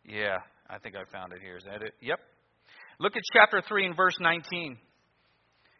Yeah, 0.05 0.37
I 0.69 0.77
think 0.79 0.95
I 0.95 1.03
found 1.11 1.33
it 1.33 1.39
here. 1.41 1.57
Is 1.57 1.63
that 1.63 1.81
it? 1.81 1.93
Yep. 2.01 2.19
Look 2.99 3.15
at 3.15 3.23
chapter 3.33 3.61
3 3.67 3.85
and 3.87 3.95
verse 3.95 4.15
19. 4.19 4.77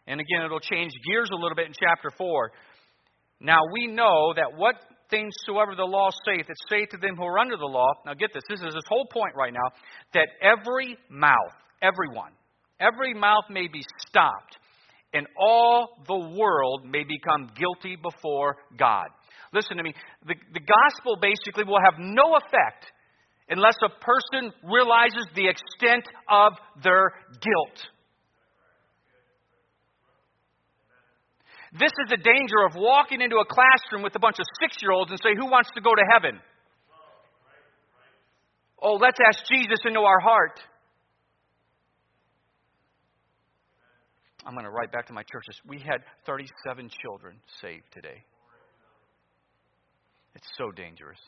And 0.08 0.22
again, 0.22 0.46
it'll 0.46 0.60
change 0.60 0.92
gears 1.06 1.30
a 1.32 1.36
little 1.36 1.56
bit 1.56 1.68
in 1.68 1.74
chapter 1.74 2.10
4. 2.18 2.52
Now 3.42 3.60
we 3.74 3.88
know 3.88 4.34
that 4.36 4.56
what 4.56 4.76
things 5.10 5.34
soever 5.46 5.76
the 5.76 5.84
law 5.84 6.10
saith, 6.26 6.50
it 6.50 6.58
saith 6.70 6.90
to 6.90 6.98
them 6.98 7.16
who 7.18 7.24
are 7.24 7.40
under 7.40 7.58
the 7.58 7.66
law. 7.66 7.88
Now 8.06 8.14
get 8.14 8.32
this, 8.34 8.44
this 8.50 8.60
is 8.60 8.74
his 8.74 8.84
whole 8.88 9.08
point 9.12 9.36
right 9.36 9.54
now, 9.54 9.76
that 10.14 10.28
every 10.42 10.98
mouth, 11.10 11.56
everyone, 11.82 12.32
every 12.80 13.14
mouth 13.14 13.46
may 13.50 13.68
be 13.68 13.82
stopped, 14.08 14.58
and 15.14 15.28
all 15.40 15.98
the 16.08 16.38
world 16.38 16.86
may 16.86 17.04
become 17.04 17.50
guilty 17.58 17.96
before 17.96 18.58
God. 18.78 19.08
Listen 19.54 19.78
to 19.78 19.84
me. 19.84 19.94
The, 20.26 20.36
the 20.54 20.60
gospel 20.60 21.18
basically 21.22 21.64
will 21.64 21.80
have 21.84 22.00
no 22.00 22.36
effect 22.36 22.92
unless 23.50 23.76
a 23.84 23.90
person 24.04 24.52
realizes 24.64 25.26
the 25.36 25.48
extent 25.48 26.06
of 26.30 26.54
their 26.84 27.14
guilt. 27.42 27.78
This 31.74 31.92
is 32.04 32.10
the 32.10 32.18
danger 32.18 32.66
of 32.66 32.76
walking 32.76 33.22
into 33.22 33.38
a 33.38 33.46
classroom 33.46 34.02
with 34.02 34.16
a 34.16 34.20
bunch 34.20 34.40
of 34.40 34.46
six 34.62 34.78
year 34.82 34.92
olds 34.92 35.12
and 35.12 35.20
say, 35.22 35.36
Who 35.38 35.46
wants 35.50 35.70
to 35.76 35.82
go 35.82 35.94
to 35.94 36.04
heaven? 36.12 36.40
Oh, 38.82 38.94
let's 38.94 39.18
ask 39.28 39.40
Jesus 39.52 39.80
into 39.86 40.02
our 40.02 40.20
heart. 40.20 40.60
I'm 44.46 44.54
going 44.54 44.66
to 44.66 44.72
write 44.72 44.94
back 44.94 45.08
to 45.08 45.14
my 45.14 45.24
churches. 45.24 45.60
We 45.68 45.80
had 45.80 46.04
37 46.26 46.90
children 47.02 47.36
saved 47.62 47.84
today. 47.92 48.24
It's 50.36 50.48
so 50.58 50.72
dangerous. 50.72 51.20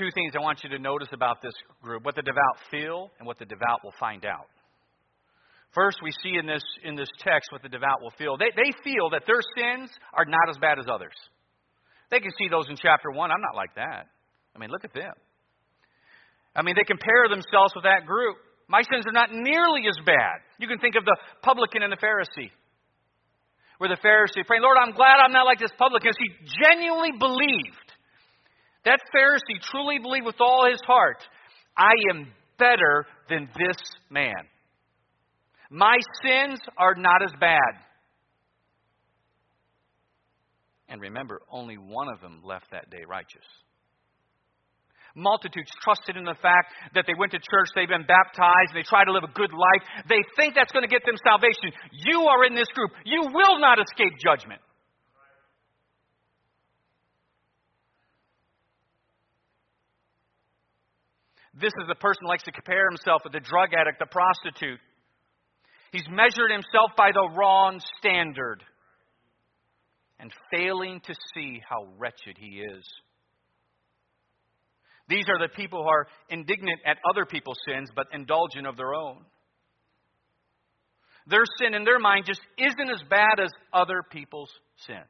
Two 0.00 0.10
things 0.16 0.32
I 0.32 0.40
want 0.40 0.64
you 0.64 0.70
to 0.70 0.78
notice 0.78 1.12
about 1.12 1.42
this 1.42 1.52
group 1.82 2.04
what 2.04 2.16
the 2.16 2.24
devout 2.24 2.56
feel 2.70 3.12
and 3.18 3.26
what 3.28 3.38
the 3.38 3.44
devout 3.44 3.84
will 3.84 3.92
find 4.00 4.24
out. 4.24 4.48
First, 5.74 5.98
we 6.02 6.10
see 6.24 6.40
in 6.40 6.46
this, 6.48 6.64
in 6.82 6.96
this 6.96 7.12
text 7.20 7.52
what 7.52 7.62
the 7.62 7.68
devout 7.68 8.00
will 8.00 8.16
feel. 8.16 8.40
They, 8.40 8.50
they 8.56 8.72
feel 8.82 9.10
that 9.12 9.22
their 9.28 9.44
sins 9.54 9.92
are 10.16 10.24
not 10.24 10.48
as 10.48 10.56
bad 10.58 10.80
as 10.80 10.86
others. 10.90 11.14
They 12.10 12.18
can 12.18 12.32
see 12.40 12.48
those 12.48 12.66
in 12.68 12.74
chapter 12.74 13.12
1. 13.12 13.30
I'm 13.30 13.44
not 13.44 13.54
like 13.54 13.76
that. 13.76 14.08
I 14.56 14.58
mean, 14.58 14.70
look 14.70 14.82
at 14.82 14.94
them. 14.96 15.14
I 16.56 16.62
mean, 16.62 16.74
they 16.74 16.82
compare 16.82 17.30
themselves 17.30 17.70
with 17.76 17.84
that 17.84 18.02
group. 18.02 18.34
My 18.66 18.82
sins 18.82 19.06
are 19.06 19.14
not 19.14 19.30
nearly 19.30 19.86
as 19.86 19.94
bad. 20.02 20.42
You 20.58 20.66
can 20.66 20.80
think 20.80 20.96
of 20.96 21.04
the 21.04 21.14
publican 21.42 21.84
and 21.84 21.92
the 21.92 22.02
Pharisee. 22.02 22.50
Where 23.78 23.88
the 23.88 24.00
Pharisee 24.02 24.42
praying, 24.42 24.66
Lord, 24.66 24.76
I'm 24.80 24.90
glad 24.90 25.22
I'm 25.22 25.32
not 25.32 25.46
like 25.46 25.60
this 25.60 25.70
publican. 25.78 26.10
He 26.18 26.50
genuinely 26.66 27.14
believed 27.14 27.89
that 28.84 29.00
Pharisee 29.14 29.60
truly 29.70 29.98
believed 29.98 30.26
with 30.26 30.40
all 30.40 30.66
his 30.70 30.80
heart, 30.86 31.18
I 31.76 31.92
am 32.10 32.28
better 32.58 33.06
than 33.28 33.48
this 33.56 33.76
man. 34.10 34.46
My 35.70 35.96
sins 36.24 36.58
are 36.76 36.94
not 36.94 37.22
as 37.22 37.32
bad. 37.38 37.58
And 40.88 41.00
remember, 41.00 41.40
only 41.50 41.76
one 41.78 42.08
of 42.08 42.20
them 42.20 42.42
left 42.44 42.72
that 42.72 42.90
day 42.90 43.04
righteous. 43.08 43.46
Multitudes 45.14 45.70
trusted 45.82 46.16
in 46.16 46.24
the 46.24 46.38
fact 46.42 46.74
that 46.94 47.04
they 47.06 47.14
went 47.18 47.32
to 47.32 47.38
church, 47.38 47.68
they've 47.74 47.88
been 47.88 48.06
baptized, 48.06 48.74
and 48.74 48.78
they 48.78 48.86
try 48.86 49.04
to 49.04 49.12
live 49.12 49.24
a 49.24 49.34
good 49.34 49.50
life. 49.50 49.82
They 50.08 50.22
think 50.36 50.54
that's 50.54 50.70
going 50.70 50.86
to 50.86 50.90
get 50.90 51.04
them 51.04 51.18
salvation. 51.22 51.74
You 51.92 52.26
are 52.30 52.44
in 52.44 52.54
this 52.54 52.68
group. 52.74 52.90
You 53.04 53.22
will 53.32 53.58
not 53.58 53.78
escape 53.78 54.18
judgment. 54.22 54.60
This 61.54 61.72
is 61.80 61.88
the 61.88 61.96
person 61.96 62.20
who 62.22 62.28
likes 62.28 62.44
to 62.44 62.52
compare 62.52 62.88
himself 62.88 63.22
with 63.24 63.32
the 63.32 63.40
drug 63.40 63.70
addict, 63.74 63.98
the 63.98 64.06
prostitute. 64.06 64.80
He's 65.92 66.06
measured 66.08 66.52
himself 66.52 66.92
by 66.96 67.10
the 67.12 67.28
wrong 67.36 67.80
standard 67.98 68.62
and 70.20 70.32
failing 70.52 71.00
to 71.06 71.14
see 71.34 71.60
how 71.68 71.88
wretched 71.98 72.36
he 72.38 72.60
is. 72.60 72.86
These 75.08 75.24
are 75.28 75.40
the 75.40 75.52
people 75.52 75.82
who 75.82 75.88
are 75.88 76.06
indignant 76.28 76.78
at 76.86 76.98
other 77.08 77.24
people's 77.24 77.58
sins 77.66 77.90
but 77.94 78.06
indulgent 78.12 78.66
of 78.66 78.76
their 78.76 78.94
own. 78.94 79.24
Their 81.26 81.44
sin 81.60 81.74
in 81.74 81.84
their 81.84 81.98
mind 81.98 82.26
just 82.26 82.40
isn't 82.56 82.90
as 82.90 83.02
bad 83.10 83.40
as 83.42 83.50
other 83.72 84.02
people's 84.08 84.50
sins. 84.86 85.00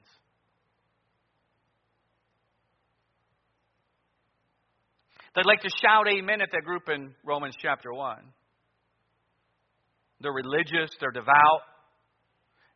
They'd 5.35 5.47
like 5.47 5.61
to 5.63 5.71
shout 5.81 6.09
amen 6.09 6.41
at 6.41 6.49
that 6.53 6.65
group 6.65 6.89
in 6.89 7.15
Romans 7.25 7.55
chapter 7.61 7.93
1. 7.93 8.19
They're 10.21 10.33
religious, 10.33 10.91
they're 11.01 11.13
devout. 11.13 11.63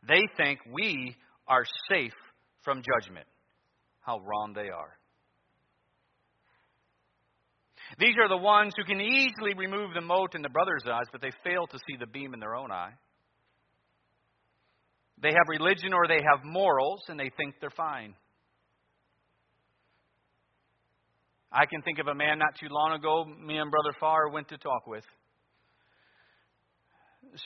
They 0.07 0.21
think 0.37 0.59
we 0.71 1.15
are 1.47 1.63
safe 1.89 2.13
from 2.63 2.81
judgment. 2.81 3.27
How 4.01 4.19
wrong 4.19 4.53
they 4.53 4.69
are. 4.69 4.97
These 7.99 8.15
are 8.21 8.29
the 8.29 8.37
ones 8.37 8.73
who 8.77 8.83
can 8.83 9.01
easily 9.01 9.53
remove 9.55 9.93
the 9.93 10.01
mote 10.01 10.35
in 10.35 10.41
the 10.41 10.49
brother's 10.49 10.83
eyes, 10.87 11.05
but 11.11 11.21
they 11.21 11.31
fail 11.43 11.67
to 11.67 11.77
see 11.87 11.97
the 11.99 12.07
beam 12.07 12.33
in 12.33 12.39
their 12.39 12.55
own 12.55 12.71
eye. 12.71 12.93
They 15.21 15.29
have 15.29 15.47
religion 15.47 15.93
or 15.93 16.07
they 16.07 16.21
have 16.31 16.43
morals, 16.43 17.03
and 17.07 17.19
they 17.19 17.31
think 17.37 17.55
they're 17.61 17.69
fine. 17.69 18.15
I 21.55 21.65
can 21.65 21.81
think 21.83 21.99
of 21.99 22.07
a 22.07 22.13
man 22.13 22.37
not 22.37 22.55
too 22.59 22.67
long 22.69 22.91
ago, 22.91 23.23
me 23.23 23.57
and 23.57 23.71
Brother 23.71 23.95
Farr 23.97 24.27
went 24.27 24.49
to 24.49 24.57
talk 24.57 24.85
with. 24.87 25.05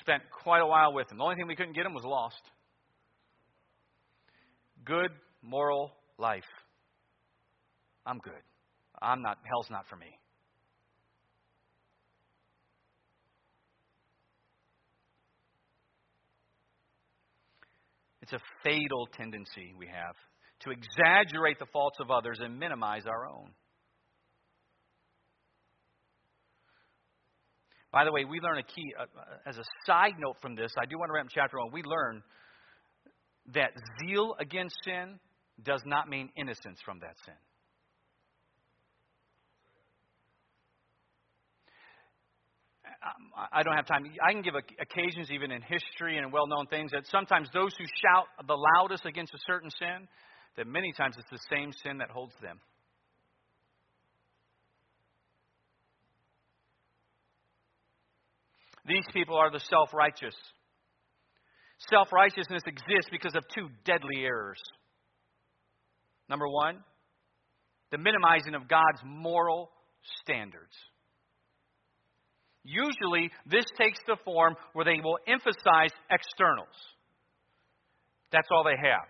Spent 0.02 0.24
quite 0.44 0.62
a 0.62 0.66
while 0.66 0.94
with 0.94 1.12
him. 1.12 1.20
The 1.20 1.24
only 1.24 1.36
thing 1.36 1.46
we 1.48 1.56
couldn't 1.56 1.76
get 1.76 1.86
him 1.86 1.94
was 1.94 2.04
lost. 2.04 2.42
Good, 4.84 5.12
moral 5.44 5.92
life. 6.18 6.44
I'm 8.04 8.18
good. 8.18 8.42
I'm 9.00 9.22
not, 9.22 9.38
hell's 9.48 9.70
not 9.70 9.86
for 9.88 9.96
me. 9.96 10.08
It's 18.24 18.34
a 18.34 18.40
fatal 18.64 19.08
tendency 19.16 19.74
we 19.78 19.86
have 19.86 20.16
to 20.62 20.72
exaggerate 20.72 21.60
the 21.60 21.68
faults 21.72 21.98
of 22.02 22.10
others 22.10 22.40
and 22.42 22.60
minimize 22.60 23.06
our 23.06 23.28
own. 23.28 23.52
By 27.92 28.06
the 28.06 28.12
way, 28.12 28.24
we 28.24 28.40
learn 28.40 28.60
a 28.60 28.64
key, 28.64 28.94
uh, 29.00 29.06
as 29.48 29.58
a 29.58 29.64
side 29.86 30.14
note 30.20 30.36
from 30.42 30.56
this, 30.56 30.72
I 30.80 30.86
do 30.86 31.00
want 31.00 31.10
to 31.10 31.14
wrap 31.14 31.26
up 31.26 31.32
chapter 31.34 31.58
1. 31.58 31.72
We 31.72 31.82
learn 31.84 32.22
that 33.54 33.72
zeal 34.00 34.36
against 34.40 34.76
sin 34.86 35.20
does 35.64 35.82
not 35.86 36.08
mean 36.08 36.30
innocence 36.38 36.78
from 36.86 37.00
that 37.00 37.16
sin. 37.26 37.34
I 43.52 43.64
don't 43.64 43.76
have 43.76 43.88
time. 43.88 44.04
I 44.22 44.34
can 44.34 44.42
give 44.42 44.56
occasions, 44.56 45.32
even 45.32 45.52
in 45.52 45.62
history 45.62 46.18
and 46.18 46.34
well 46.34 46.48
known 46.48 46.68
things, 46.68 46.92
that 46.92 47.08
sometimes 47.08 47.50
those 47.54 47.72
who 47.78 47.86
shout 47.86 48.28
the 48.46 48.56
loudest 48.56 49.06
against 49.06 49.34
a 49.34 49.40
certain 49.48 49.70
sin, 49.80 50.08
that 50.58 50.68
many 50.68 50.92
times 50.92 51.16
it's 51.18 51.30
the 51.30 51.40
same 51.50 51.72
sin 51.84 52.00
that 52.00 52.10
holds 52.10 52.34
them. 52.42 52.60
These 58.90 59.06
people 59.14 59.38
are 59.38 59.52
the 59.52 59.62
self 59.70 59.94
righteous. 59.94 60.36
Self 61.90 62.12
righteousness 62.12 62.64
exists 62.66 63.10
because 63.12 63.36
of 63.36 63.44
two 63.56 63.70
deadly 63.86 64.26
errors. 64.26 64.60
Number 66.28 66.48
one, 66.48 66.78
the 67.92 67.98
minimizing 67.98 68.56
of 68.56 68.68
God's 68.68 69.00
moral 69.06 69.70
standards. 70.22 70.74
Usually, 72.64 73.32
this 73.46 73.66
takes 73.78 74.00
the 74.06 74.18
form 74.26 74.56
where 74.74 74.86
they 74.86 75.00
will 75.02 75.18
emphasize 75.28 75.92
externals. 76.12 76.76
That's 78.32 78.48
all 78.52 78.64
they 78.64 78.78
have. 78.78 79.08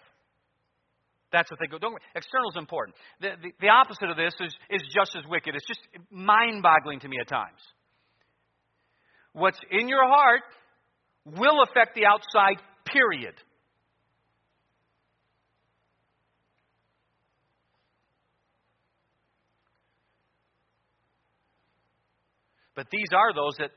That's 1.31 1.49
what 1.51 1.59
they 1.59 1.67
go. 1.67 1.77
Don't, 1.77 1.97
externals 2.15 2.55
important. 2.57 2.95
The, 3.21 3.31
the, 3.41 3.51
the 3.59 3.69
opposite 3.69 4.09
of 4.09 4.17
this 4.17 4.33
is, 4.39 4.53
is 4.69 4.81
just 4.93 5.15
as 5.15 5.23
wicked. 5.29 5.55
It's 5.55 5.67
just 5.67 5.81
mind 6.09 6.63
boggling 6.63 6.99
to 7.01 7.07
me 7.07 7.17
at 7.19 7.27
times. 7.27 7.59
What's 9.33 9.59
in 9.71 9.87
your 9.87 10.07
heart 10.07 10.41
will 11.25 11.63
affect 11.63 11.95
the 11.95 12.05
outside, 12.05 12.61
period. 12.85 13.35
But 22.75 22.87
these 22.91 23.09
are 23.13 23.33
those 23.33 23.55
that 23.59 23.71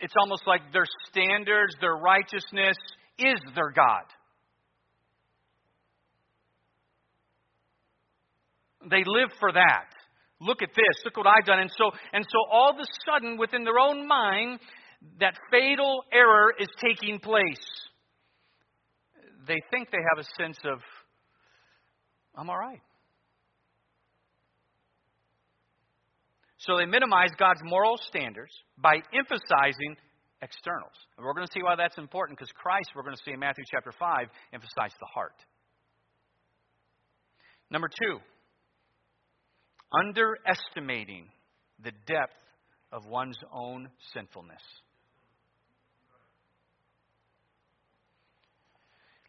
it's 0.00 0.14
almost 0.20 0.42
like 0.48 0.72
their 0.72 0.86
standards, 1.08 1.74
their 1.80 1.94
righteousness 1.94 2.76
is 3.20 3.38
their 3.54 3.70
God. 3.70 4.02
They 8.90 9.04
live 9.06 9.30
for 9.38 9.52
that. 9.52 9.93
Look 10.44 10.62
at 10.62 10.70
this. 10.76 11.02
Look 11.04 11.16
what 11.16 11.26
I've 11.26 11.46
done. 11.46 11.58
And 11.58 11.70
so, 11.76 11.90
and 12.12 12.24
so 12.28 12.38
all 12.52 12.70
of 12.70 12.76
a 12.76 12.86
sudden, 13.06 13.38
within 13.38 13.64
their 13.64 13.78
own 13.78 14.06
mind, 14.06 14.60
that 15.20 15.34
fatal 15.50 16.02
error 16.12 16.52
is 16.58 16.68
taking 16.80 17.18
place. 17.18 17.64
They 19.46 19.60
think 19.70 19.90
they 19.90 19.98
have 19.98 20.18
a 20.24 20.42
sense 20.42 20.58
of, 20.64 20.78
I'm 22.36 22.50
all 22.50 22.58
right. 22.58 22.80
So 26.58 26.76
they 26.78 26.86
minimize 26.86 27.30
God's 27.38 27.60
moral 27.62 27.98
standards 28.08 28.52
by 28.78 28.96
emphasizing 29.12 29.96
externals. 30.40 30.96
And 31.16 31.24
we're 31.24 31.34
going 31.34 31.46
to 31.46 31.52
see 31.52 31.62
why 31.62 31.76
that's 31.76 31.98
important 31.98 32.38
because 32.38 32.52
Christ, 32.52 32.90
we're 32.94 33.02
going 33.02 33.16
to 33.16 33.22
see 33.24 33.32
in 33.32 33.40
Matthew 33.40 33.64
chapter 33.70 33.92
5, 33.92 34.28
emphasized 34.52 34.96
the 35.00 35.08
heart. 35.12 35.36
Number 37.70 37.88
two, 37.88 38.18
underestimating 40.00 41.26
the 41.82 41.92
depth 42.06 42.34
of 42.92 43.06
one's 43.06 43.38
own 43.52 43.88
sinfulness. 44.12 44.62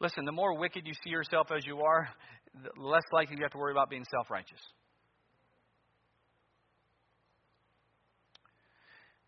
Listen, 0.01 0.25
the 0.25 0.31
more 0.31 0.57
wicked 0.57 0.85
you 0.85 0.93
see 1.03 1.09
yourself 1.09 1.47
as 1.55 1.65
you 1.65 1.79
are, 1.81 2.09
the 2.63 2.81
less 2.81 3.03
likely 3.11 3.37
you 3.37 3.43
have 3.43 3.51
to 3.51 3.57
worry 3.57 3.71
about 3.71 3.89
being 3.89 4.05
self 4.11 4.29
righteous. 4.29 4.59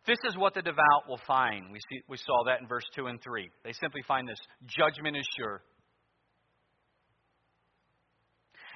This 0.05 0.17
is 0.25 0.37
what 0.37 0.53
the 0.53 0.61
devout 0.61 1.09
will 1.09 1.19
find. 1.27 1.65
We, 1.71 1.79
see, 1.89 2.01
we 2.07 2.15
saw 2.15 2.43
that 2.45 2.61
in 2.61 2.67
verse 2.67 2.85
2 2.95 3.07
and 3.07 3.21
3. 3.21 3.49
They 3.65 3.73
simply 3.73 4.01
find 4.07 4.27
this 4.27 4.39
judgment 4.65 5.17
is 5.17 5.27
sure. 5.37 5.61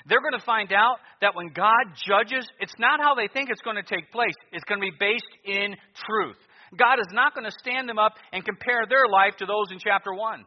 They're 0.08 0.22
going 0.22 0.38
to 0.38 0.46
find 0.46 0.72
out 0.74 0.98
that 1.22 1.36
when 1.36 1.54
God 1.54 1.94
judges, 2.08 2.48
it's 2.60 2.74
not 2.80 3.00
how 3.00 3.16
they 3.16 3.28
think 3.28 3.50
it's 3.50 3.62
going 3.62 3.78
to 3.78 3.84
take 3.84 4.12
place. 4.12 4.34
It's 4.52 4.64
going 4.66 4.82
to 4.82 4.88
be 4.88 4.98
based 5.00 5.34
in 5.46 5.76
truth. 6.06 6.38
God 6.78 7.00
is 7.00 7.12
not 7.12 7.34
going 7.34 7.46
to 7.46 7.56
stand 7.60 7.90
them 7.90 8.00
up 8.00 8.14
and 8.32 8.46
compare 8.46 8.86
their 8.88 9.08
life 9.12 9.36
to 9.40 9.46
those 9.46 9.72
in 9.72 9.80
chapter 9.80 10.14
1. 10.14 10.46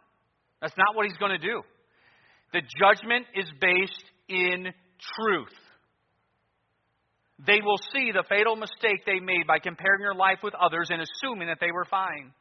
That's 0.61 0.77
not 0.77 0.97
what 0.97 1.07
He's 1.07 1.19
going 1.19 1.39
to 1.39 1.47
do. 1.47 1.63
The 2.53 2.63
judgment 2.79 3.27
is 3.35 3.47
based 3.61 4.05
in 4.29 4.73
truth. 5.17 5.55
They 7.47 7.61
will 7.61 7.79
see 7.93 8.13
the 8.13 8.25
fatal 8.29 8.57
mistake 8.57 9.05
they 9.05 9.21
made 9.21 9.47
by 9.47 9.59
comparing 9.59 10.01
your 10.01 10.15
life 10.15 10.39
with 10.43 10.55
others 10.55 10.89
and 10.91 11.03
assuming 11.03 11.49
that 11.49 11.59
they 11.61 11.73
were 11.73 11.85
fine. 11.85 12.33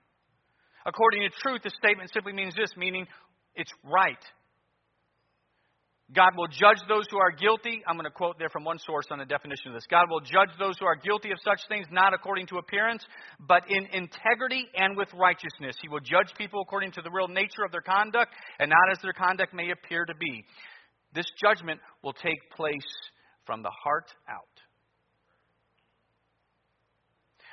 According 0.85 1.21
to 1.21 1.29
truth, 1.41 1.61
the 1.63 1.71
statement 1.71 2.11
simply 2.13 2.33
means 2.33 2.53
this 2.55 2.71
meaning 2.77 3.07
it's 3.55 3.71
right. 3.83 4.21
God 6.11 6.31
will 6.35 6.47
judge 6.47 6.83
those 6.87 7.05
who 7.09 7.17
are 7.17 7.31
guilty. 7.31 7.81
I'm 7.87 7.95
going 7.95 8.05
to 8.05 8.11
quote 8.11 8.37
there 8.37 8.49
from 8.49 8.65
one 8.65 8.77
source 8.77 9.05
on 9.09 9.19
the 9.19 9.25
definition 9.25 9.69
of 9.69 9.73
this. 9.73 9.85
God 9.89 10.09
will 10.09 10.19
judge 10.19 10.49
those 10.59 10.77
who 10.77 10.85
are 10.85 10.97
guilty 10.97 11.31
of 11.31 11.37
such 11.43 11.61
things 11.69 11.87
not 11.91 12.13
according 12.13 12.47
to 12.47 12.57
appearance, 12.57 13.05
but 13.39 13.63
in 13.69 13.85
integrity 13.93 14.67
and 14.75 14.97
with 14.97 15.07
righteousness. 15.13 15.77
He 15.81 15.87
will 15.87 16.01
judge 16.01 16.33
people 16.37 16.61
according 16.61 16.91
to 16.93 17.01
the 17.01 17.09
real 17.09 17.29
nature 17.29 17.63
of 17.65 17.71
their 17.71 17.81
conduct 17.81 18.33
and 18.59 18.69
not 18.69 18.91
as 18.91 18.99
their 19.01 19.13
conduct 19.13 19.53
may 19.53 19.71
appear 19.71 20.05
to 20.05 20.13
be. 20.15 20.43
This 21.15 21.25
judgment 21.41 21.79
will 22.03 22.13
take 22.13 22.51
place 22.55 22.91
from 23.45 23.63
the 23.63 23.71
heart 23.83 24.11
out. 24.29 24.52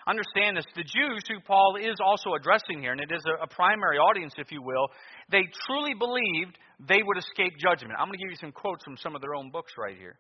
Understand 0.07 0.57
this 0.57 0.67
the 0.75 0.83
Jews, 0.83 1.23
who 1.29 1.41
Paul 1.47 1.77
is 1.81 1.97
also 2.05 2.35
addressing 2.35 2.81
here, 2.81 2.93
and 2.93 3.01
it 3.01 3.13
is 3.13 3.23
a, 3.27 3.45
a 3.45 3.47
primary 3.47 3.99
audience, 3.99 4.33
if 4.39 4.51
you 4.51 4.63
will, 4.63 4.89
they 5.31 5.43
truly 5.67 5.95
believed 5.95 6.57
they 6.89 7.03
would 7.03 7.19
escape 7.19 7.53
judgment. 7.59 7.95
I'm 7.99 8.09
going 8.09 8.19
to 8.19 8.25
give 8.25 8.31
you 8.31 8.41
some 8.41 8.53
quotes 8.53 8.83
from 8.85 8.97
some 8.97 9.15
of 9.15 9.21
their 9.21 9.35
own 9.35 9.51
books 9.51 9.73
right 9.79 9.97
here. 9.97 10.19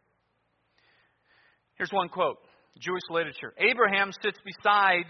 Here's 1.76 1.92
one 1.92 2.08
quote 2.08 2.36
Jewish 2.78 3.02
literature. 3.10 3.54
Abraham 3.58 4.10
sits 4.22 4.38
beside 4.44 5.04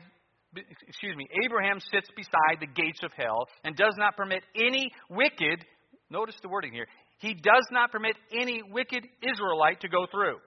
excuse 0.89 1.17
me, 1.17 1.29
Abraham 1.45 1.79
sits 1.93 2.09
beside 2.17 2.59
the 2.61 2.67
gates 2.67 3.01
of 3.05 3.13
hell 3.17 3.47
and 3.65 3.77
does 3.77 3.95
not 3.99 4.17
permit 4.17 4.43
any 4.57 4.91
wicked, 5.09 5.65
notice 6.11 6.35
the 6.43 6.49
wording 6.49 6.73
here, 6.73 6.87
he 7.19 7.35
does 7.35 7.67
not 7.71 7.93
permit 7.93 8.17
any 8.33 8.63
wicked 8.71 9.07
Israelite 9.23 9.81
to 9.81 9.89
go 9.89 10.07
through. 10.11 10.39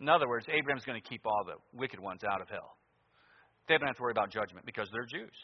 In 0.00 0.08
other 0.08 0.28
words, 0.28 0.46
Abraham's 0.48 0.84
going 0.84 1.00
to 1.00 1.08
keep 1.08 1.22
all 1.26 1.44
the 1.44 1.54
wicked 1.76 1.98
ones 2.00 2.20
out 2.24 2.40
of 2.40 2.48
hell. 2.48 2.76
They 3.68 3.76
don't 3.76 3.86
have 3.86 3.96
to 3.96 4.02
worry 4.02 4.12
about 4.12 4.30
judgment 4.30 4.64
because 4.64 4.88
they're 4.92 5.06
Jews. 5.06 5.34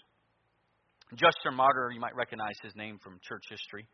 Justin 1.14 1.54
Martyr, 1.54 1.90
you 1.92 2.00
might 2.00 2.14
recognize 2.14 2.54
his 2.62 2.74
name 2.74 2.98
from 3.02 3.18
church 3.22 3.44
history. 3.50 3.86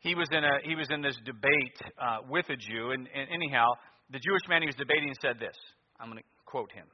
He 0.00 0.14
was 0.14 0.28
in 0.30 0.44
a 0.44 0.54
he 0.64 0.74
was 0.74 0.88
in 0.90 1.02
this 1.02 1.16
debate 1.24 1.78
uh, 2.00 2.18
with 2.28 2.48
a 2.48 2.56
Jew, 2.56 2.92
and, 2.92 3.08
and 3.14 3.28
anyhow, 3.34 3.66
the 4.10 4.18
Jewish 4.18 4.42
man 4.48 4.62
he 4.62 4.66
was 4.66 4.76
debating 4.76 5.12
said 5.20 5.36
this. 5.38 5.56
I'm 5.98 6.08
going 6.08 6.18
to 6.18 6.24
quote 6.46 6.72
him. 6.72 6.86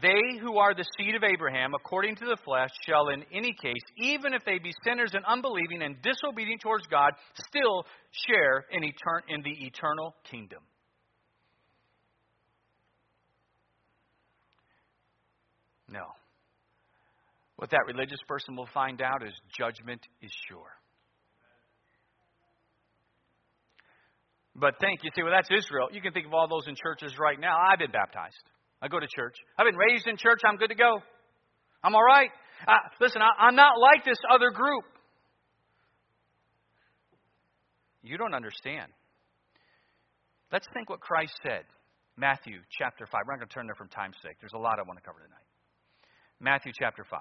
They 0.00 0.38
who 0.40 0.58
are 0.58 0.72
the 0.72 0.84
seed 0.96 1.16
of 1.16 1.24
Abraham, 1.24 1.74
according 1.74 2.14
to 2.16 2.24
the 2.24 2.36
flesh, 2.44 2.70
shall 2.86 3.08
in 3.08 3.24
any 3.32 3.52
case, 3.60 3.82
even 3.98 4.32
if 4.34 4.44
they 4.44 4.58
be 4.58 4.72
sinners 4.84 5.10
and 5.14 5.24
unbelieving 5.24 5.82
and 5.82 5.96
disobedient 6.00 6.60
towards 6.60 6.86
God, 6.86 7.10
still 7.34 7.84
share 8.26 8.64
in, 8.70 8.82
etern- 8.82 9.26
in 9.28 9.42
the 9.42 9.66
eternal 9.66 10.14
kingdom. 10.30 10.60
No. 15.88 16.06
What 17.56 17.70
that 17.70 17.82
religious 17.88 18.20
person 18.28 18.54
will 18.54 18.68
find 18.72 19.02
out 19.02 19.26
is 19.26 19.34
judgment 19.58 20.00
is 20.22 20.30
sure. 20.48 20.70
But 24.54 24.74
think, 24.80 25.00
you 25.02 25.10
say, 25.16 25.22
well, 25.22 25.32
that's 25.32 25.50
Israel. 25.50 25.88
You 25.92 26.00
can 26.00 26.12
think 26.12 26.26
of 26.26 26.32
all 26.32 26.46
those 26.48 26.68
in 26.68 26.76
churches 26.76 27.18
right 27.18 27.38
now. 27.38 27.56
I've 27.58 27.78
been 27.78 27.90
baptized. 27.90 28.36
I 28.82 28.88
go 28.88 28.98
to 28.98 29.06
church. 29.14 29.36
I've 29.58 29.66
been 29.66 29.76
raised 29.76 30.06
in 30.06 30.16
church. 30.16 30.40
I'm 30.46 30.56
good 30.56 30.70
to 30.70 30.74
go. 30.74 31.00
I'm 31.84 31.94
all 31.94 32.04
right. 32.04 32.30
Listen, 33.00 33.22
I, 33.22 33.46
I'm 33.46 33.56
not 33.56 33.78
like 33.78 34.04
this 34.04 34.18
other 34.32 34.50
group. 34.50 34.84
You 38.02 38.16
don't 38.16 38.34
understand. 38.34 38.90
Let's 40.52 40.66
think 40.74 40.88
what 40.88 41.00
Christ 41.00 41.32
said. 41.42 41.64
Matthew 42.16 42.58
chapter 42.78 43.06
5. 43.06 43.20
We're 43.26 43.32
not 43.34 43.38
going 43.38 43.48
to 43.48 43.54
turn 43.54 43.66
there 43.66 43.74
from 43.74 43.88
time's 43.88 44.16
sake. 44.22 44.36
There's 44.40 44.52
a 44.54 44.58
lot 44.58 44.78
I 44.78 44.82
want 44.82 44.98
to 44.98 45.04
cover 45.04 45.20
tonight. 45.20 45.46
Matthew 46.40 46.72
chapter 46.78 47.04
5. 47.08 47.20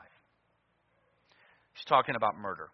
He's 1.74 1.86
talking 1.86 2.16
about 2.16 2.38
murder. 2.38 2.70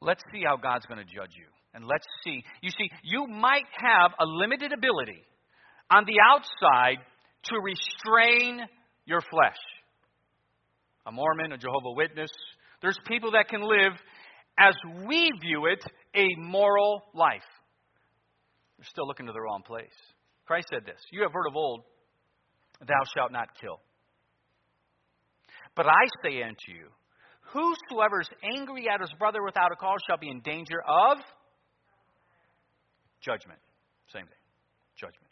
Let's 0.00 0.22
see 0.32 0.42
how 0.44 0.56
God's 0.56 0.86
going 0.86 0.98
to 0.98 1.04
judge 1.04 1.34
you. 1.36 1.46
and 1.74 1.84
let's 1.84 2.06
see. 2.24 2.42
You 2.62 2.70
see, 2.70 2.88
you 3.02 3.26
might 3.26 3.66
have 3.78 4.12
a 4.18 4.24
limited 4.24 4.72
ability 4.72 5.22
on 5.90 6.04
the 6.06 6.18
outside 6.20 6.98
to 7.44 7.56
restrain 7.60 8.60
your 9.04 9.20
flesh. 9.20 9.56
A 11.06 11.12
Mormon, 11.12 11.52
a 11.52 11.58
Jehovah 11.58 11.92
Witness, 11.92 12.30
there's 12.82 12.98
people 13.06 13.32
that 13.32 13.48
can 13.48 13.62
live 13.62 13.92
as 14.58 14.74
we 15.06 15.30
view 15.40 15.66
it 15.66 15.84
a 16.14 16.26
moral 16.38 17.02
life. 17.14 17.46
They're 18.78 18.86
still 18.90 19.06
looking 19.06 19.26
to 19.26 19.32
the 19.32 19.40
wrong 19.40 19.62
place. 19.66 19.94
Christ 20.46 20.68
said 20.72 20.84
this 20.84 21.00
You 21.12 21.22
have 21.22 21.32
heard 21.32 21.46
of 21.48 21.56
old, 21.56 21.82
thou 22.80 23.02
shalt 23.14 23.32
not 23.32 23.48
kill. 23.60 23.80
But 25.74 25.86
I 25.86 26.04
say 26.22 26.42
unto 26.42 26.72
you, 26.72 26.88
whosoever 27.52 28.20
is 28.20 28.28
angry 28.42 28.88
at 28.92 29.00
his 29.00 29.12
brother 29.18 29.42
without 29.42 29.72
a 29.72 29.76
cause 29.76 30.00
shall 30.08 30.16
be 30.16 30.30
in 30.30 30.40
danger 30.40 30.80
of 30.88 31.18
judgment. 33.20 33.60
Same 34.12 34.24
thing. 34.24 34.42
Judgment. 34.96 35.30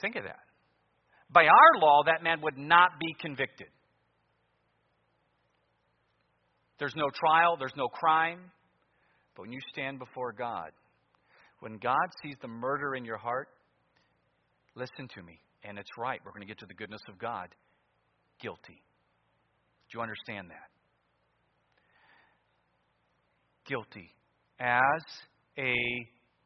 Think 0.00 0.16
of 0.16 0.24
that. 0.24 0.40
By 1.32 1.44
our 1.44 1.80
law, 1.80 2.02
that 2.06 2.22
man 2.22 2.40
would 2.42 2.58
not 2.58 2.90
be 3.00 3.14
convicted. 3.20 3.68
There's 6.78 6.94
no 6.96 7.08
trial, 7.14 7.56
there's 7.58 7.76
no 7.76 7.88
crime. 7.88 8.40
But 9.36 9.42
when 9.42 9.52
you 9.52 9.60
stand 9.72 9.98
before 9.98 10.32
God, 10.32 10.70
when 11.60 11.76
God 11.76 12.08
sees 12.22 12.34
the 12.40 12.48
murder 12.48 12.94
in 12.94 13.04
your 13.04 13.18
heart, 13.18 13.48
listen 14.74 15.08
to 15.14 15.22
me, 15.22 15.38
and 15.62 15.78
it's 15.78 15.90
right. 15.98 16.20
We're 16.24 16.32
going 16.32 16.42
to 16.42 16.48
get 16.48 16.58
to 16.60 16.66
the 16.66 16.74
goodness 16.74 17.02
of 17.08 17.18
God. 17.18 17.48
Guilty. 18.40 18.82
Do 19.90 19.98
you 19.98 20.00
understand 20.00 20.48
that? 20.50 20.70
Guilty 23.66 24.14
as 24.58 25.02
a 25.58 25.74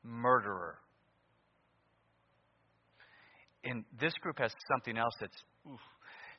murderer. 0.03 0.79
And 3.64 3.85
this 3.98 4.12
group 4.20 4.38
has 4.38 4.53
something 4.70 4.98
else 4.98 5.14
that's. 5.20 5.37
Oof. 5.70 5.81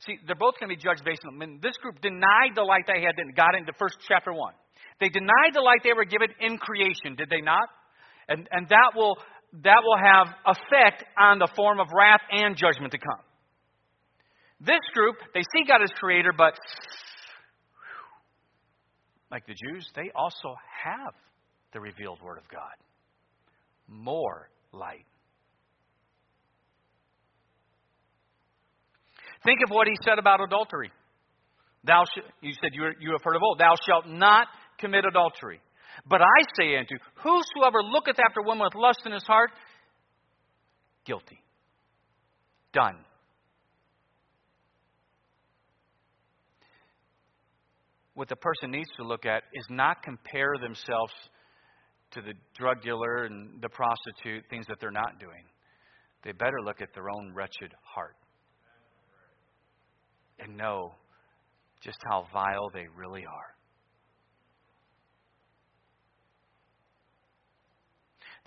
See, 0.06 0.18
they're 0.28 0.36
both 0.36 0.60
going 0.60 0.70
to 0.70 0.76
be 0.76 0.82
judged 0.82 1.04
based 1.04 1.22
on. 1.26 1.36
I 1.36 1.38
mean, 1.38 1.60
this 1.62 1.78
group 1.78 2.02
denied 2.02 2.54
the 2.54 2.64
light 2.64 2.84
they 2.86 3.02
had, 3.02 3.16
got 3.36 3.56
into 3.56 3.72
first 3.80 3.98
chapter 4.08 4.34
one. 4.34 4.54
They 5.00 5.10
denied 5.10 5.54
the 5.54 5.62
light 5.62 5.82
they 5.84 5.94
were 5.94 6.06
given 6.06 6.30
in 6.40 6.58
creation, 6.58 7.16
did 7.16 7.30
they 7.30 7.42
not? 7.42 7.68
And, 8.28 8.48
and 8.52 8.68
that, 8.70 8.92
will, 8.96 9.18
that 9.64 9.82
will 9.84 9.98
have 9.98 10.28
effect 10.46 11.04
on 11.18 11.40
the 11.40 11.48
form 11.56 11.80
of 11.80 11.88
wrath 11.94 12.22
and 12.32 12.56
judgment 12.56 12.92
to 12.92 12.98
come. 12.98 13.24
This 14.60 14.82
group, 14.94 15.16
they 15.34 15.42
see 15.42 15.66
God 15.68 15.82
as 15.82 15.90
creator, 16.00 16.32
but 16.36 16.54
like 19.32 19.46
the 19.46 19.54
Jews, 19.54 19.90
they 19.96 20.12
also 20.16 20.56
have 20.84 21.14
the 21.74 21.80
revealed 21.80 22.22
Word 22.22 22.38
of 22.38 22.48
God. 22.50 22.76
More 23.88 24.50
light. 24.72 25.06
Think 29.46 29.60
of 29.64 29.70
what 29.70 29.88
he 29.88 29.94
said 30.04 30.18
about 30.18 30.42
adultery. 30.42 30.92
Thou 31.84 32.04
sh- 32.04 32.28
you 32.42 32.54
said 32.54 32.72
you, 32.74 32.90
you 33.00 33.12
have 33.12 33.22
heard 33.24 33.36
of 33.36 33.44
old, 33.44 33.60
thou 33.60 33.76
shalt 33.88 34.08
not 34.08 34.48
commit 34.80 35.06
adultery. 35.06 35.62
But 36.08 36.22
I 36.22 36.42
say 36.60 36.76
unto 36.76 36.96
whosoever 37.24 37.84
looketh 37.84 38.18
after 38.20 38.42
woman 38.42 38.66
with 38.66 38.74
lust 38.76 39.02
in 39.06 39.12
his 39.12 39.24
heart, 39.24 39.52
guilty. 41.06 41.40
Done. 42.74 42.98
What 48.16 48.30
the 48.30 48.36
person 48.36 48.72
needs 48.72 48.90
to 48.98 49.04
look 49.04 49.26
at 49.26 49.44
is 49.54 49.66
not 49.70 50.02
compare 50.02 50.56
themselves 50.60 51.14
to 52.12 52.22
the 52.22 52.34
drug 52.58 52.82
dealer 52.82 53.26
and 53.26 53.62
the 53.62 53.70
prostitute, 53.70 54.44
things 54.50 54.66
that 54.68 54.78
they're 54.80 54.90
not 54.90 55.20
doing. 55.20 55.44
They 56.24 56.32
better 56.32 56.62
look 56.64 56.82
at 56.82 56.94
their 56.94 57.10
own 57.10 57.34
wretched 57.36 57.74
heart 57.84 58.16
and 60.46 60.58
know 60.58 60.94
just 61.82 61.98
how 62.10 62.28
vile 62.32 62.70
they 62.74 62.86
really 62.98 63.26
are. 63.26 63.56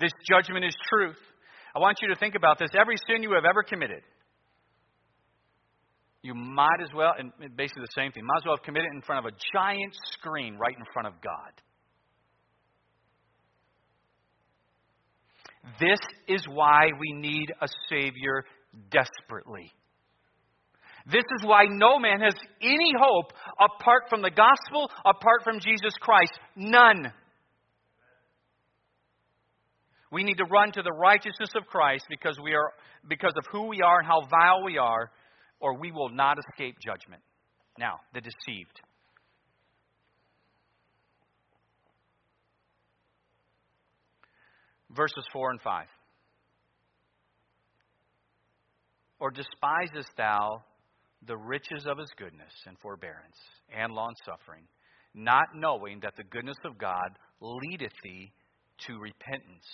This 0.00 0.12
judgment 0.28 0.64
is 0.64 0.74
truth. 0.88 1.18
I 1.74 1.80
want 1.80 1.98
you 2.00 2.08
to 2.08 2.16
think 2.16 2.34
about 2.34 2.58
this. 2.58 2.70
Every 2.78 2.96
sin 3.08 3.22
you 3.22 3.32
have 3.32 3.44
ever 3.44 3.62
committed, 3.62 4.02
you 6.22 6.34
might 6.34 6.80
as 6.82 6.88
well, 6.94 7.12
and 7.18 7.32
basically 7.56 7.82
the 7.82 8.00
same 8.00 8.12
thing, 8.12 8.24
might 8.24 8.38
as 8.38 8.44
well 8.44 8.56
have 8.56 8.64
committed 8.64 8.90
in 8.94 9.02
front 9.02 9.26
of 9.26 9.32
a 9.32 9.36
giant 9.52 9.94
screen 10.12 10.56
right 10.56 10.76
in 10.76 10.84
front 10.92 11.08
of 11.08 11.14
God. 11.22 11.52
This 15.80 15.98
is 16.28 16.46
why 16.48 16.86
we 16.98 17.20
need 17.20 17.52
a 17.60 17.68
Savior 17.90 18.44
desperately. 18.90 19.72
This 21.10 21.24
is 21.38 21.46
why 21.46 21.64
no 21.70 21.98
man 21.98 22.20
has 22.20 22.34
any 22.60 22.92
hope 23.00 23.32
apart 23.58 24.04
from 24.10 24.20
the 24.20 24.30
gospel, 24.30 24.90
apart 25.06 25.42
from 25.42 25.58
Jesus 25.58 25.94
Christ. 26.00 26.38
None. 26.54 27.12
We 30.12 30.22
need 30.22 30.36
to 30.36 30.44
run 30.44 30.72
to 30.72 30.82
the 30.82 30.92
righteousness 30.92 31.50
of 31.56 31.66
Christ 31.66 32.04
because 32.10 32.38
we 32.42 32.54
are 32.54 32.72
because 33.08 33.32
of 33.38 33.44
who 33.50 33.68
we 33.68 33.80
are 33.80 33.98
and 33.98 34.06
how 34.06 34.20
vile 34.28 34.64
we 34.64 34.76
are, 34.76 35.10
or 35.60 35.78
we 35.78 35.92
will 35.92 36.10
not 36.10 36.36
escape 36.38 36.76
judgment. 36.84 37.22
Now, 37.78 38.00
the 38.12 38.20
deceived. 38.20 38.80
Verses 44.90 45.24
4 45.32 45.50
and 45.52 45.60
5. 45.60 45.86
Or 49.20 49.30
despisest 49.30 50.10
thou 50.16 50.64
the 51.26 51.36
riches 51.36 51.86
of 51.86 51.98
his 51.98 52.10
goodness 52.16 52.52
and 52.66 52.78
forbearance 52.78 53.36
and 53.76 53.92
long 53.92 54.14
suffering, 54.24 54.64
not 55.14 55.48
knowing 55.54 56.00
that 56.00 56.14
the 56.16 56.24
goodness 56.24 56.58
of 56.64 56.78
God 56.78 57.10
leadeth 57.40 57.92
thee 58.02 58.32
to 58.86 58.98
repentance? 58.98 59.66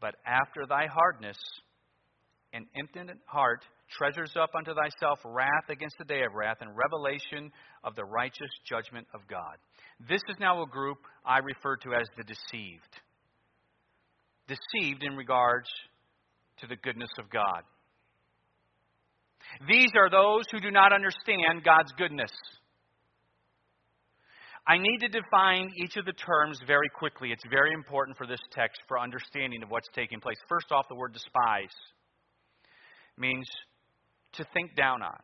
But 0.00 0.14
after 0.26 0.66
thy 0.66 0.86
hardness 0.86 1.36
and 2.52 2.66
impotent 2.74 3.20
heart 3.26 3.64
treasures 3.98 4.32
up 4.40 4.50
unto 4.56 4.72
thyself 4.74 5.18
wrath 5.24 5.68
against 5.68 5.96
the 5.98 6.04
day 6.04 6.22
of 6.22 6.34
wrath 6.34 6.58
and 6.60 6.70
revelation 6.76 7.50
of 7.84 7.94
the 7.94 8.04
righteous 8.04 8.50
judgment 8.68 9.06
of 9.14 9.20
God. 9.28 9.56
This 10.08 10.22
is 10.28 10.36
now 10.38 10.62
a 10.62 10.66
group 10.66 10.98
I 11.24 11.38
refer 11.38 11.76
to 11.76 11.94
as 11.94 12.08
the 12.16 12.24
deceived. 12.24 12.94
Deceived 14.48 15.02
in 15.02 15.16
regards 15.16 15.68
to 16.60 16.66
the 16.66 16.76
goodness 16.76 17.10
of 17.18 17.30
God. 17.30 17.62
These 19.68 19.90
are 19.96 20.10
those 20.10 20.44
who 20.50 20.60
do 20.60 20.70
not 20.70 20.92
understand 20.92 21.64
God's 21.64 21.92
goodness. 21.98 22.30
I 24.66 24.78
need 24.78 24.98
to 25.00 25.08
define 25.08 25.70
each 25.82 25.96
of 25.96 26.04
the 26.04 26.12
terms 26.12 26.60
very 26.66 26.88
quickly. 26.94 27.32
It's 27.32 27.42
very 27.50 27.72
important 27.72 28.16
for 28.16 28.26
this 28.26 28.40
text 28.52 28.80
for 28.86 28.98
understanding 28.98 29.62
of 29.62 29.70
what's 29.70 29.88
taking 29.94 30.20
place. 30.20 30.36
First 30.48 30.70
off, 30.70 30.86
the 30.88 30.94
word 30.94 31.12
despise 31.12 31.74
means 33.18 33.48
to 34.34 34.44
think 34.54 34.76
down 34.76 35.02
on, 35.02 35.18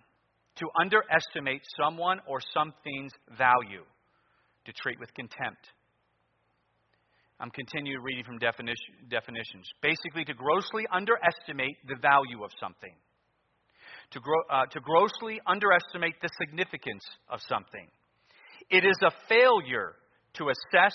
to 0.57 0.67
underestimate 0.81 1.62
someone 1.81 2.21
or 2.27 2.41
something's 2.53 3.12
value, 3.39 3.85
to 4.65 4.73
treat 4.73 4.99
with 4.99 5.12
contempt. 5.15 5.71
I'm 7.39 7.51
continuing 7.51 8.03
reading 8.03 8.25
from 8.25 8.39
definition, 8.39 9.07
definitions. 9.11 9.69
Basically, 9.83 10.25
to 10.25 10.35
grossly 10.35 10.87
underestimate 10.91 11.77
the 11.87 11.97
value 12.01 12.43
of 12.43 12.51
something, 12.59 12.95
to, 14.12 14.21
gro- 14.21 14.45
uh, 14.51 14.66
to 14.66 14.81
grossly 14.81 15.40
underestimate 15.47 16.14
the 16.23 16.29
significance 16.38 17.05
of 17.29 17.40
something 17.49 17.88
it 18.71 18.85
is 18.85 18.97
a 19.03 19.11
failure 19.29 19.92
to 20.35 20.49
assess 20.49 20.95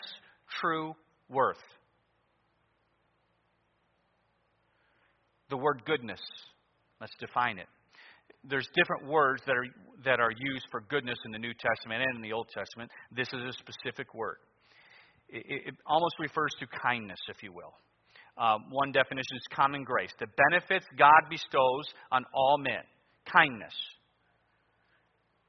true 0.59 0.93
worth. 1.29 1.57
The 5.49 5.57
word 5.57 5.83
goodness, 5.85 6.19
let's 6.99 7.15
define 7.19 7.57
it. 7.57 7.67
There's 8.43 8.67
different 8.75 9.05
words 9.05 9.43
that 9.45 9.55
are, 9.55 9.65
that 10.05 10.19
are 10.19 10.31
used 10.31 10.65
for 10.71 10.81
goodness 10.89 11.17
in 11.25 11.31
the 11.31 11.37
New 11.37 11.53
Testament 11.53 12.03
and 12.03 12.15
in 12.15 12.21
the 12.21 12.33
Old 12.33 12.47
Testament. 12.53 12.89
This 13.15 13.27
is 13.27 13.39
a 13.39 13.53
specific 13.53 14.13
word. 14.13 14.37
It, 15.29 15.67
it 15.67 15.75
almost 15.85 16.15
refers 16.19 16.51
to 16.59 16.67
kindness, 16.67 17.19
if 17.29 17.43
you 17.43 17.53
will. 17.53 17.73
Um, 18.37 18.65
one 18.69 18.91
definition 18.91 19.35
is 19.35 19.43
common 19.53 19.83
grace, 19.83 20.11
the 20.19 20.27
benefits 20.49 20.85
God 20.97 21.29
bestows 21.29 21.85
on 22.11 22.23
all 22.33 22.57
men. 22.57 22.83
Kindness 23.31 23.73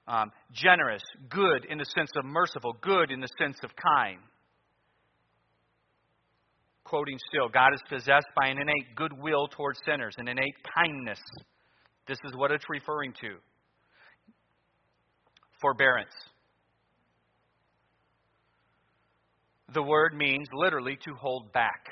um, 0.07 0.31
generous, 0.53 1.03
good 1.29 1.64
in 1.68 1.79
the 1.79 1.85
sense 1.97 2.11
of 2.16 2.25
merciful, 2.25 2.75
good 2.81 3.11
in 3.11 3.21
the 3.21 3.29
sense 3.38 3.57
of 3.62 3.71
kind. 3.77 4.18
Quoting 6.85 7.18
still, 7.29 7.49
God 7.49 7.73
is 7.73 7.81
possessed 7.88 8.27
by 8.37 8.49
an 8.49 8.59
innate 8.59 8.95
goodwill 8.97 9.49
towards 9.49 9.79
sinners, 9.87 10.14
an 10.18 10.29
innate 10.29 10.57
kindness. 10.77 11.21
This 12.07 12.18
is 12.25 12.37
what 12.37 12.51
it's 12.51 12.64
referring 12.68 13.12
to. 13.21 13.37
Forbearance. 15.61 16.12
the 19.75 19.83
word 19.83 20.14
means 20.14 20.47
literally 20.53 20.99
to 21.03 21.14
hold 21.14 21.51
back. 21.55 21.87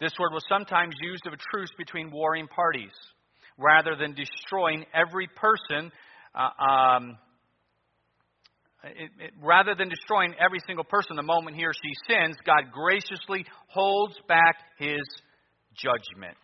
This 0.00 0.12
word 0.18 0.32
was 0.32 0.44
sometimes 0.48 0.94
used 1.02 1.26
of 1.26 1.32
a 1.32 1.36
truce 1.50 1.70
between 1.76 2.10
warring 2.10 2.46
parties. 2.46 2.92
Rather 3.56 3.96
than 3.96 4.14
destroying 4.14 4.84
every 4.94 5.26
person, 5.34 5.90
uh, 6.34 6.62
um, 6.62 7.18
it, 8.84 9.10
it, 9.18 9.32
rather 9.42 9.74
than 9.74 9.88
destroying 9.88 10.34
every 10.38 10.60
single 10.66 10.84
person 10.84 11.16
the 11.16 11.22
moment 11.22 11.56
he 11.56 11.64
or 11.64 11.72
she 11.72 11.92
sins, 12.08 12.36
God 12.46 12.70
graciously 12.72 13.44
holds 13.66 14.14
back 14.28 14.56
his 14.78 15.02
judgment. 15.74 16.36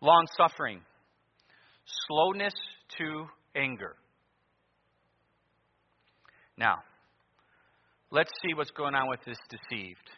Long 0.00 0.26
suffering, 0.36 0.80
slowness 2.08 2.54
to 2.98 3.26
anger. 3.54 3.94
Now, 6.62 6.78
let's 8.12 8.30
see 8.40 8.54
what's 8.54 8.70
going 8.70 8.94
on 8.94 9.08
with 9.08 9.18
this 9.26 9.38
deceived. 9.50 10.08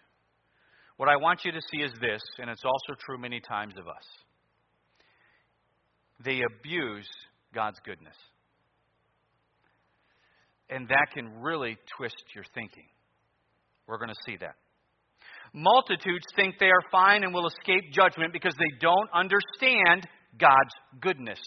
What 0.98 1.09
I 1.09 1.16
want 1.16 1.40
you 1.42 1.52
to 1.52 1.61
see 1.72 1.78
is 1.78 1.90
this, 2.02 2.20
and 2.38 2.50
it's 2.50 2.64
also 2.66 3.00
true 3.00 3.16
many 3.16 3.40
times 3.40 3.72
of 3.78 3.88
us. 3.88 4.04
They 6.22 6.42
abuse 6.42 7.09
God's 7.54 7.78
goodness. 7.87 8.14
And 10.68 10.87
that 10.88 11.07
can 11.14 11.40
really 11.40 11.78
twist 11.96 12.22
your 12.35 12.44
thinking. 12.54 12.88
We're 13.87 13.96
going 13.96 14.11
to 14.11 14.22
see 14.26 14.37
that. 14.37 14.57
Multitudes 15.54 16.26
think 16.37 16.57
they 16.61 16.66
are 16.66 16.85
fine 16.92 17.24
and 17.24 17.33
will 17.33 17.46
escape 17.46 17.90
judgment 17.90 18.35
because 18.35 18.54
they 18.59 18.78
don't 18.80 19.09
understand 19.14 20.07
God's 20.38 20.74
goodness. 21.00 21.40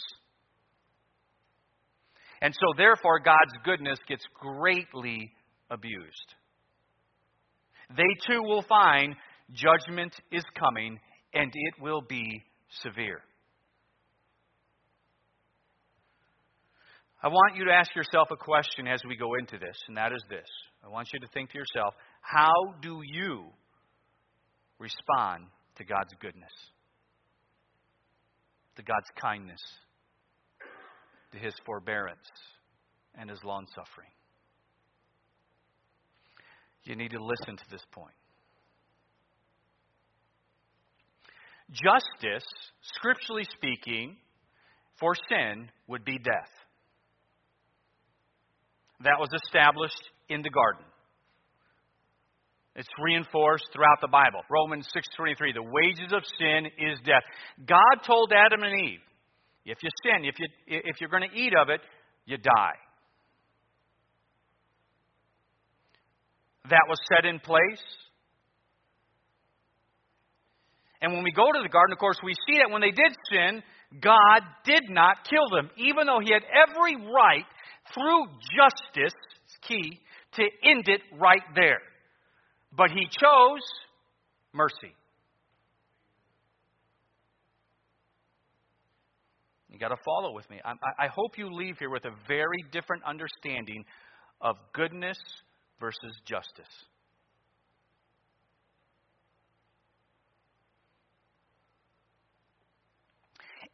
And 2.41 2.53
so, 2.53 2.73
therefore, 2.77 3.19
God's 3.19 3.53
goodness 3.63 3.99
gets 4.07 4.23
greatly 4.39 5.31
abused. 5.69 6.33
They 7.95 8.03
too 8.27 8.41
will 8.43 8.63
find 8.63 9.15
judgment 9.53 10.13
is 10.31 10.43
coming 10.59 10.99
and 11.33 11.51
it 11.53 11.81
will 11.81 12.01
be 12.01 12.43
severe. 12.81 13.21
I 17.21 17.29
want 17.29 17.55
you 17.55 17.65
to 17.65 17.71
ask 17.71 17.95
yourself 17.95 18.27
a 18.31 18.35
question 18.35 18.87
as 18.87 19.01
we 19.07 19.17
go 19.17 19.33
into 19.35 19.57
this, 19.57 19.75
and 19.87 19.97
that 19.97 20.11
is 20.11 20.23
this. 20.29 20.45
I 20.85 20.89
want 20.89 21.07
you 21.11 21.19
to 21.19 21.27
think 21.33 21.51
to 21.51 21.57
yourself, 21.57 21.95
how 22.21 22.75
do 22.81 23.01
you 23.03 23.45
respond 24.77 25.45
to 25.77 25.83
God's 25.83 26.13
goodness, 26.21 26.51
to 28.75 28.83
God's 28.83 29.09
kindness, 29.19 29.61
to 31.31 31.37
his 31.37 31.53
forbearance, 31.65 32.29
and 33.17 33.29
his 33.29 33.43
long 33.43 33.65
suffering? 33.75 34.09
You 36.83 36.95
need 36.95 37.11
to 37.11 37.23
listen 37.23 37.57
to 37.57 37.69
this 37.69 37.83
point. 37.91 38.13
Justice, 41.69 42.47
scripturally 42.81 43.43
speaking, 43.57 44.15
for 44.99 45.13
sin 45.29 45.69
would 45.87 46.05
be 46.05 46.17
death 46.17 46.51
that 49.03 49.19
was 49.19 49.29
established 49.45 50.01
in 50.29 50.41
the 50.41 50.49
garden. 50.49 50.83
It's 52.75 52.87
reinforced 53.03 53.65
throughout 53.73 54.01
the 54.01 54.07
Bible. 54.07 54.41
Romans 54.49 54.87
6:23, 54.93 55.51
the 55.51 55.63
wages 55.63 56.13
of 56.13 56.23
sin 56.37 56.67
is 56.77 56.99
death. 57.01 57.23
God 57.65 58.03
told 58.05 58.31
Adam 58.31 58.63
and 58.63 58.79
Eve, 58.87 59.01
if 59.71 59.77
you 59.83 59.89
sin, 60.03 60.25
if 60.25 60.35
you 60.39 60.47
if 60.67 60.99
you're 60.99 61.09
going 61.09 61.29
to 61.29 61.35
eat 61.35 61.53
of 61.59 61.69
it, 61.69 61.81
you 62.25 62.37
die. 62.37 62.77
That 66.69 66.85
was 66.89 66.97
set 67.13 67.25
in 67.25 67.39
place. 67.39 67.83
And 71.01 71.13
when 71.13 71.23
we 71.23 71.31
go 71.31 71.45
to 71.45 71.59
the 71.61 71.69
garden, 71.69 71.93
of 71.93 71.99
course, 71.99 72.17
we 72.23 72.33
see 72.47 72.57
that 72.57 72.71
when 72.71 72.81
they 72.81 72.91
did 72.91 73.15
sin, 73.31 73.61
God 74.01 74.41
did 74.65 74.89
not 74.89 75.17
kill 75.29 75.47
them, 75.55 75.69
even 75.77 76.07
though 76.07 76.19
He 76.19 76.33
had 76.33 76.43
every 76.43 76.95
right 76.95 77.45
through 77.93 78.25
justice, 78.57 79.13
key, 79.67 79.99
to 80.33 80.43
end 80.63 80.87
it 80.87 81.01
right 81.19 81.43
there. 81.55 81.81
But 82.75 82.91
he 82.91 83.07
chose 83.09 83.61
mercy. 84.53 84.93
You 89.77 89.81
got 89.81 89.89
to 89.89 90.03
follow 90.03 90.33
with 90.33 90.49
me. 90.49 90.59
I, 90.65 90.71
I, 90.97 91.07
hope 91.07 91.37
you 91.37 91.53
leave 91.53 91.77
here 91.77 91.91
with 91.91 92.03
a 92.05 92.09
very 92.27 92.65
different 92.71 93.03
understanding 93.03 93.85
of 94.41 94.55
goodness 94.73 95.19
versus 95.79 96.17
justice. 96.25 96.65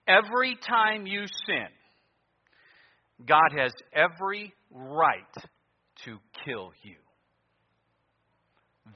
Every 0.06 0.58
time 0.68 1.08
you 1.08 1.24
sin, 1.48 1.70
God 3.26 3.58
has 3.58 3.72
every 3.94 4.54
right 4.72 5.24
to 6.04 6.18
kill 6.44 6.74
you. 6.84 6.98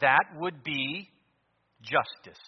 That 0.01 0.25
would 0.35 0.61
be 0.61 1.07
justice. 1.81 2.43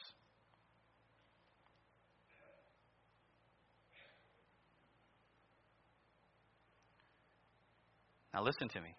Now, 8.34 8.44
listen 8.44 8.70
to 8.70 8.82
me. 8.82 8.96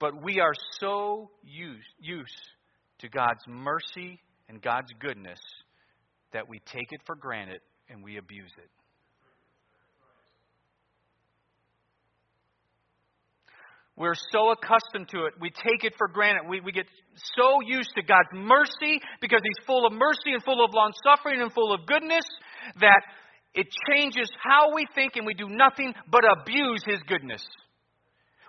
But 0.00 0.22
we 0.22 0.40
are 0.40 0.52
so 0.80 1.30
used, 1.42 1.86
used 1.98 2.32
to 2.98 3.08
God's 3.08 3.44
mercy 3.46 4.20
and 4.48 4.60
God's 4.60 4.92
goodness 5.00 5.38
that 6.32 6.48
we 6.48 6.60
take 6.66 6.88
it 6.90 7.00
for 7.06 7.14
granted 7.14 7.60
and 7.88 8.02
we 8.02 8.16
abuse 8.18 8.50
it. 8.58 8.70
We're 13.96 14.16
so 14.32 14.50
accustomed 14.50 15.08
to 15.10 15.26
it. 15.26 15.34
We 15.40 15.50
take 15.50 15.84
it 15.84 15.94
for 15.96 16.08
granted. 16.08 16.48
We, 16.48 16.60
we 16.60 16.72
get 16.72 16.86
so 17.36 17.60
used 17.64 17.90
to 17.94 18.02
God's 18.02 18.28
mercy 18.32 19.00
because 19.20 19.40
He's 19.44 19.66
full 19.66 19.86
of 19.86 19.92
mercy 19.92 20.34
and 20.34 20.42
full 20.42 20.64
of 20.64 20.74
long 20.74 20.92
suffering 21.06 21.40
and 21.40 21.52
full 21.52 21.72
of 21.72 21.86
goodness 21.86 22.24
that 22.80 23.02
it 23.54 23.68
changes 23.88 24.28
how 24.42 24.74
we 24.74 24.84
think 24.96 25.12
and 25.14 25.24
we 25.24 25.34
do 25.34 25.48
nothing 25.48 25.94
but 26.10 26.22
abuse 26.40 26.82
His 26.84 26.98
goodness. 27.06 27.46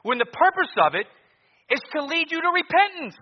When 0.05 0.19
the 0.19 0.25
purpose 0.25 0.69
of 0.85 0.93
it 0.93 1.07
is 1.67 1.81
to 1.95 2.05
lead 2.05 2.29
you 2.29 2.39
to 2.39 2.49
repentance. 2.53 3.17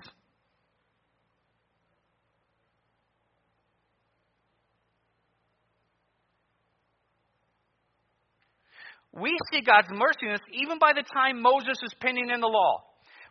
We 9.13 9.33
see 9.49 9.61
God's 9.61 9.87
mercy 9.91 10.23
in 10.23 10.33
this 10.33 10.41
even 10.51 10.77
by 10.77 10.91
the 10.93 11.03
time 11.03 11.41
Moses 11.41 11.77
is 11.83 11.93
penning 12.01 12.29
in 12.29 12.41
the 12.41 12.47
law. 12.47 12.83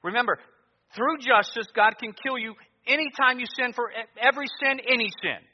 Remember, 0.03 0.39
through 0.97 1.19
justice, 1.19 1.67
God 1.77 1.93
can 2.01 2.15
kill 2.25 2.39
you 2.39 2.55
anytime 2.87 3.39
you 3.39 3.45
sin 3.55 3.75
for 3.75 3.91
every 4.19 4.47
sin, 4.63 4.81
any 4.89 5.11
sin. 5.21 5.52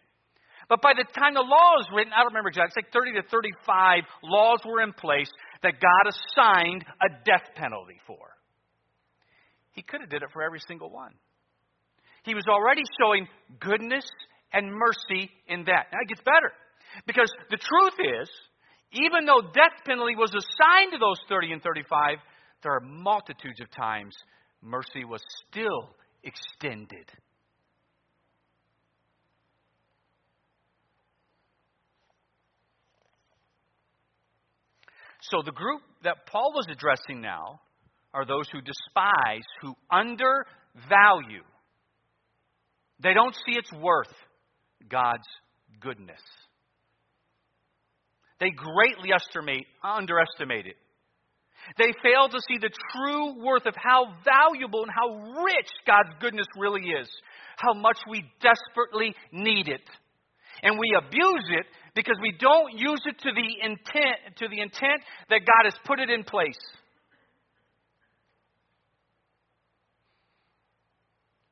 But 0.69 0.83
by 0.83 0.93
the 0.93 1.05
time 1.19 1.35
the 1.35 1.41
law 1.41 1.81
is 1.81 1.87
written, 1.95 2.13
I 2.13 2.21
don't 2.21 2.33
remember 2.33 2.51
exactly, 2.51 2.77
it's 2.77 2.87
like 2.87 2.93
30 2.93 3.23
to 3.23 3.29
35 3.29 4.05
laws 4.23 4.61
were 4.67 4.83
in 4.83 4.93
place 4.93 5.31
that 5.63 5.81
God 5.81 6.05
assigned 6.13 6.85
a 7.01 7.09
death 7.25 7.49
penalty 7.57 7.99
for. 8.07 8.37
He 9.73 9.83
could 9.83 10.01
have 10.01 10.11
did 10.11 10.23
it 10.23 10.29
for 10.33 10.43
every 10.43 10.61
single 10.69 10.91
one. 10.91 11.15
He 12.25 12.35
was 12.35 12.45
already 12.49 12.83
showing 13.01 13.27
goodness 13.61 14.05
and 14.53 14.71
mercy 14.73 15.31
in 15.47 15.65
that. 15.65 15.89
Now 15.93 16.01
it 16.03 16.09
gets 16.09 16.21
better. 16.21 16.53
Because 17.07 17.31
the 17.51 17.57
truth 17.57 17.97
is, 18.21 18.29
even 18.93 19.25
though 19.25 19.41
death 19.41 19.85
penalty 19.87 20.17
was 20.17 20.31
assigned 20.31 20.93
to 20.93 20.99
those 20.99 21.19
30 21.29 21.53
and 21.53 21.63
35, 21.63 22.19
there 22.63 22.73
are 22.73 22.81
multitudes 22.81 23.61
of 23.61 23.71
times 23.71 24.15
mercy 24.63 25.05
was 25.05 25.23
still 25.49 25.95
extended. 26.25 27.07
So, 35.31 35.43
the 35.45 35.53
group 35.53 35.83
that 36.05 36.27
Paul 36.27 36.53
was 36.55 36.67
addressing 36.71 37.21
now 37.21 37.61
are 38.15 38.25
those 38.25 38.49
who 38.51 38.61
despise, 38.61 39.45
who 39.61 39.75
undervalue. 39.91 41.45
They 43.01 43.15
don't 43.15 43.35
see 43.35 43.53
its 43.53 43.73
worth, 43.73 44.13
God's 44.89 45.29
goodness. 45.81 46.21
They 48.41 48.51
greatly 48.51 49.11
estimate, 49.13 49.67
underestimate 49.85 50.67
it. 50.67 50.77
They 51.77 51.93
fail 52.03 52.29
to 52.29 52.41
see 52.49 52.59
the 52.59 52.71
true 52.95 53.45
worth 53.45 53.67
of 53.67 53.75
how 53.77 54.15
valuable 54.25 54.83
and 54.83 54.91
how 54.91 55.43
rich 55.45 55.69
God's 55.87 56.17
goodness 56.21 56.47
really 56.57 56.83
is, 56.83 57.09
how 57.59 57.75
much 57.75 57.99
we 58.09 58.25
desperately 58.41 59.15
need 59.33 59.69
it. 59.69 59.83
And 60.63 60.79
we 60.79 60.97
abuse 60.97 61.45
it 61.51 61.67
because 61.99 62.15
we 62.23 62.31
don't 62.39 62.79
use 62.79 63.03
it 63.07 63.19
to 63.19 63.31
the 63.35 63.67
intent 63.67 64.37
to 64.37 64.47
the 64.47 64.61
intent 64.61 65.03
that 65.31 65.41
God 65.41 65.65
has 65.65 65.75
put 65.85 65.99
it 65.99 66.09
in 66.09 66.23
place. 66.23 66.63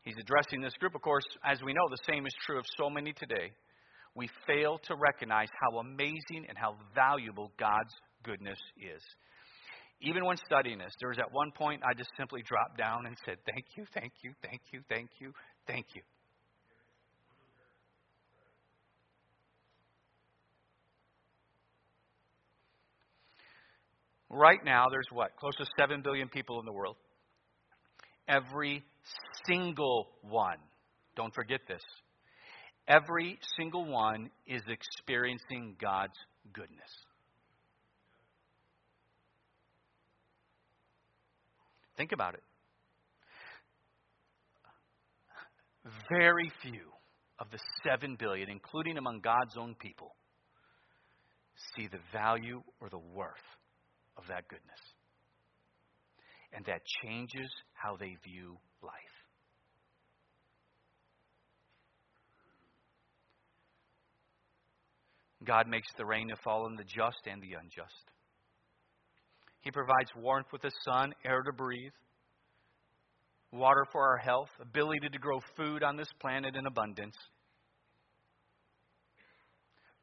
He's 0.02 0.14
addressing 0.20 0.60
this 0.60 0.72
group. 0.74 0.94
Of 0.94 1.02
course, 1.02 1.24
as 1.44 1.60
we 1.64 1.72
know, 1.72 1.82
the 1.90 1.98
same 2.08 2.26
is 2.26 2.32
true 2.46 2.60
of 2.60 2.64
so 2.78 2.88
many 2.88 3.12
today. 3.12 3.50
We 4.14 4.30
fail 4.46 4.78
to 4.84 4.94
recognize 4.94 5.48
how 5.60 5.78
amazing 5.78 6.46
and 6.48 6.56
how 6.56 6.76
valuable 6.94 7.50
God's 7.58 7.92
goodness 8.22 8.58
is. 8.78 9.02
Even 10.00 10.24
when 10.24 10.36
studying 10.46 10.78
this, 10.78 10.92
there 11.00 11.08
was 11.08 11.18
at 11.18 11.32
one 11.32 11.50
point 11.50 11.82
I 11.82 11.92
just 11.92 12.10
simply 12.16 12.42
dropped 12.46 12.78
down 12.78 13.06
and 13.06 13.16
said, 13.24 13.38
Thank 13.50 13.64
you, 13.76 13.84
thank 13.92 14.12
you, 14.22 14.32
thank 14.44 14.60
you, 14.72 14.80
thank 14.88 15.10
you, 15.18 15.32
thank 15.66 15.86
you. 15.94 16.02
Right 24.36 24.62
now, 24.62 24.88
there's 24.90 25.08
what? 25.10 25.34
Close 25.36 25.56
to 25.56 25.64
7 25.78 26.02
billion 26.02 26.28
people 26.28 26.60
in 26.60 26.66
the 26.66 26.72
world. 26.72 26.96
Every 28.28 28.84
single 29.46 30.08
one, 30.20 30.58
don't 31.16 31.34
forget 31.34 31.60
this, 31.66 31.80
every 32.86 33.38
single 33.56 33.86
one 33.86 34.28
is 34.46 34.60
experiencing 34.68 35.76
God's 35.80 36.18
goodness. 36.52 36.90
Think 41.96 42.12
about 42.12 42.34
it. 42.34 42.42
Very 46.10 46.52
few 46.60 46.90
of 47.38 47.46
the 47.50 47.58
7 47.88 48.16
billion, 48.18 48.50
including 48.50 48.98
among 48.98 49.20
God's 49.20 49.56
own 49.56 49.74
people, 49.80 50.14
see 51.74 51.86
the 51.86 52.00
value 52.12 52.62
or 52.82 52.90
the 52.90 52.98
worth 52.98 53.32
of 54.16 54.24
that 54.28 54.48
goodness. 54.48 54.80
And 56.52 56.64
that 56.66 56.82
changes 57.02 57.50
how 57.74 57.96
they 57.96 58.16
view 58.24 58.56
life. 58.82 58.92
God 65.44 65.68
makes 65.68 65.88
the 65.96 66.04
rain 66.04 66.28
to 66.28 66.36
fall 66.42 66.64
on 66.64 66.76
the 66.76 66.84
just 66.84 67.20
and 67.26 67.40
the 67.40 67.54
unjust. 67.54 68.10
He 69.60 69.70
provides 69.70 70.10
warmth 70.16 70.46
with 70.52 70.62
the 70.62 70.72
sun, 70.84 71.12
air 71.24 71.42
to 71.42 71.52
breathe, 71.52 71.92
water 73.52 73.84
for 73.92 74.02
our 74.02 74.16
health, 74.16 74.50
ability 74.60 75.08
to 75.08 75.18
grow 75.18 75.40
food 75.56 75.82
on 75.82 75.96
this 75.96 76.08
planet 76.20 76.56
in 76.56 76.66
abundance. 76.66 77.16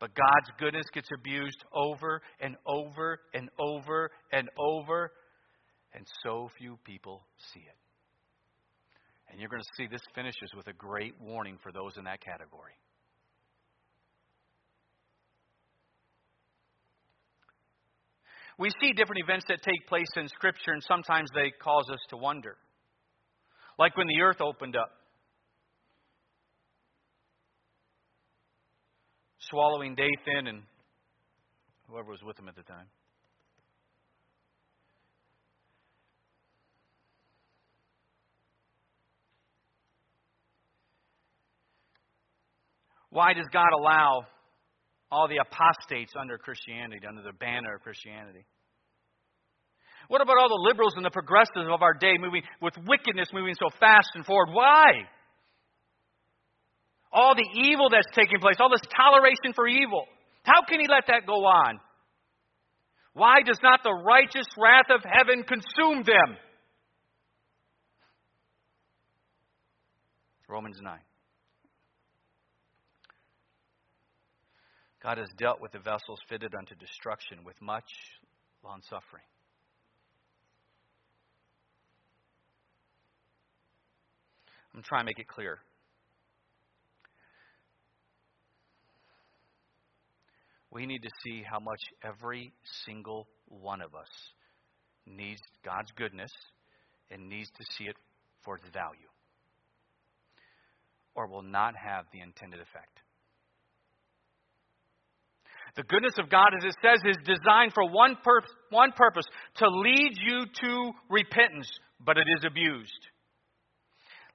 But 0.04 0.16
God's 0.16 0.52
goodness 0.60 0.84
gets 0.94 1.08
abused 1.18 1.64
over 1.74 2.22
and 2.42 2.58
over 2.68 3.22
and 3.34 3.50
over 3.58 4.12
and 4.34 4.50
over, 4.60 5.14
and 5.94 6.06
so 6.22 6.50
few 6.58 6.78
people 6.84 7.26
see 7.54 7.62
it. 7.62 7.78
And 9.32 9.40
you're 9.40 9.48
going 9.48 9.62
to 9.62 9.76
see 9.78 9.88
this 9.88 10.02
finishes 10.14 10.50
with 10.58 10.68
a 10.68 10.74
great 10.74 11.14
warning 11.22 11.58
for 11.64 11.72
those 11.72 11.96
in 11.96 12.04
that 12.04 12.20
category. 12.20 12.74
We 18.60 18.72
see 18.82 18.92
different 18.92 19.24
events 19.24 19.46
that 19.48 19.64
take 19.64 19.88
place 19.88 20.12
in 20.18 20.28
Scripture, 20.28 20.74
and 20.74 20.84
sometimes 20.84 21.30
they 21.34 21.54
cause 21.64 21.90
us 21.90 22.00
to 22.10 22.18
wonder. 22.18 22.58
Like 23.80 23.96
when 23.96 24.08
the 24.08 24.22
earth 24.22 24.42
opened 24.42 24.76
up, 24.76 24.92
swallowing 29.54 29.94
Dathan 29.94 30.48
and 30.48 30.64
whoever 31.88 32.10
was 32.10 32.24
with 32.24 32.40
him 32.40 32.50
at 32.50 32.56
the 32.56 32.64
time. 32.64 32.88
Why 43.12 43.34
does 43.34 43.46
God 43.54 43.70
allow 43.78 44.26
all 45.12 45.28
the 45.28 45.38
apostates 45.38 46.14
under 46.20 46.40
Christianity, 46.40 47.06
under 47.08 47.22
the 47.22 47.38
banner 47.38 47.76
of 47.76 47.82
Christianity? 47.84 48.44
What 50.08 50.22
about 50.22 50.38
all 50.42 50.50
the 50.50 50.68
liberals 50.68 50.94
and 50.96 51.06
the 51.06 51.12
progressives 51.12 51.70
of 51.70 51.84
our 51.84 51.94
day 51.94 52.18
moving 52.20 52.42
with 52.60 52.74
wickedness 52.88 53.28
moving 53.32 53.54
so 53.54 53.70
fast 53.80 54.10
and 54.16 54.26
forward? 54.26 54.50
Why? 54.52 55.06
All 57.14 57.36
the 57.36 57.48
evil 57.62 57.90
that's 57.92 58.08
taking 58.16 58.40
place, 58.40 58.56
all 58.60 58.70
this 58.70 58.82
toleration 58.98 59.54
for 59.54 59.68
evil. 59.68 60.06
How 60.44 60.64
can 60.68 60.80
he 60.80 60.88
let 60.90 61.06
that 61.08 61.28
go 61.28 61.46
on? 61.46 61.80
Why 63.14 63.44
does 63.46 63.60
not 63.62 63.82
the 63.84 63.94
righteous 63.94 64.48
wrath 64.58 64.90
of 64.90 65.02
heaven 65.06 65.44
consume 65.44 66.04
them? 66.04 66.38
Romans 70.50 70.80
9. 70.82 71.00
God 75.04 75.18
has 75.18 75.28
dealt 75.38 75.62
with 75.62 75.74
the 75.74 75.80
vessels 75.80 76.20
fitted 76.30 76.54
unto 76.58 76.76
destruction 76.76 77.40
with 77.46 77.62
much 77.62 77.90
long 78.64 78.82
suffering. 78.90 79.24
I'm 84.76 84.82
trying 84.82 85.02
to 85.02 85.06
make 85.06 85.20
it 85.20 85.28
clear. 85.28 85.60
We 90.74 90.88
need 90.88 91.04
to 91.04 91.10
see 91.24 91.44
how 91.48 91.60
much 91.60 91.80
every 92.04 92.52
single 92.86 93.28
one 93.48 93.80
of 93.82 93.94
us 93.94 94.10
needs 95.06 95.42
God's 95.64 95.92
goodness 95.96 96.32
and 97.12 97.30
needs 97.30 97.50
to 97.50 97.64
see 97.78 97.84
it 97.86 97.96
for 98.44 98.56
its 98.56 98.66
value, 98.74 99.08
or 101.14 101.28
will 101.28 101.44
not 101.44 101.76
have 101.76 102.06
the 102.12 102.22
intended 102.22 102.60
effect. 102.60 103.00
The 105.76 105.84
goodness 105.84 106.14
of 106.20 106.30
God, 106.30 106.50
as 106.58 106.66
it 106.66 106.76
says, 106.82 107.00
is 107.06 107.18
designed 107.26 107.74
for 107.74 107.90
one, 107.90 108.18
pur- 108.24 108.42
one 108.70 108.92
purpose 108.94 109.26
to 109.58 109.68
lead 109.70 110.12
you 110.26 110.46
to 110.62 110.92
repentance, 111.10 111.70
but 112.04 112.18
it 112.18 112.28
is 112.38 112.46
abused. 112.46 112.92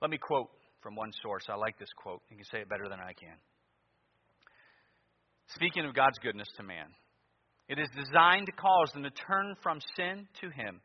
Let 0.01 0.11
me 0.11 0.19
quote 0.19 0.51
from 0.83 0.95
one 0.95 1.11
source. 1.23 1.45
I 1.49 1.57
like 1.57 1.79
this 1.79 1.89
quote. 1.97 2.23
You 2.31 2.37
can 2.37 2.45
say 2.47 2.59
it 2.59 2.69
better 2.69 2.89
than 2.89 3.01
I 3.01 3.13
can. 3.13 3.35
Speaking 5.55 5.85
of 5.85 5.95
God's 5.95 6.19
goodness 6.19 6.49
to 6.57 6.63
man, 6.63 6.87
it 7.69 7.79
is 7.79 7.89
designed 7.97 8.47
to 8.47 8.53
cause 8.53 8.91
them 8.93 9.03
to 9.03 9.11
turn 9.11 9.55
from 9.63 9.81
sin 9.97 10.27
to 10.41 10.51
Him. 10.51 10.81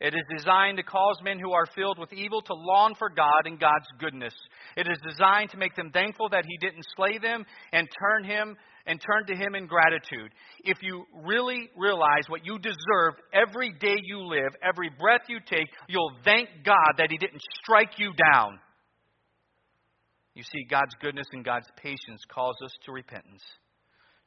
It 0.00 0.14
is 0.14 0.22
designed 0.36 0.78
to 0.78 0.82
cause 0.82 1.16
men 1.22 1.38
who 1.38 1.52
are 1.52 1.66
filled 1.74 1.98
with 1.98 2.12
evil 2.12 2.42
to 2.42 2.54
long 2.54 2.94
for 2.98 3.08
God 3.08 3.46
and 3.46 3.60
God's 3.60 3.86
goodness. 3.98 4.34
It 4.76 4.88
is 4.88 4.98
designed 5.06 5.50
to 5.50 5.56
make 5.56 5.76
them 5.76 5.90
thankful 5.90 6.28
that 6.30 6.44
He 6.46 6.56
didn't 6.58 6.86
slay 6.96 7.18
them 7.18 7.44
and 7.72 7.88
turn 8.00 8.24
Him 8.24 8.56
and 8.86 9.00
turn 9.00 9.26
to 9.26 9.36
Him 9.36 9.54
in 9.54 9.66
gratitude. 9.66 10.32
If 10.64 10.78
you 10.82 11.04
really 11.24 11.70
realize 11.76 12.28
what 12.28 12.44
you 12.44 12.58
deserve 12.58 13.14
every 13.32 13.72
day 13.72 13.96
you 14.02 14.26
live, 14.26 14.54
every 14.62 14.90
breath 14.98 15.22
you 15.28 15.38
take, 15.46 15.68
you'll 15.88 16.12
thank 16.24 16.48
God 16.64 16.94
that 16.98 17.10
He 17.10 17.18
didn't 17.18 17.42
strike 17.62 17.98
you 17.98 18.12
down. 18.32 18.58
You 20.34 20.42
see, 20.42 20.64
God's 20.68 20.94
goodness 21.00 21.28
and 21.32 21.44
God's 21.44 21.68
patience 21.76 22.22
calls 22.28 22.56
us 22.64 22.72
to 22.86 22.92
repentance, 22.92 23.42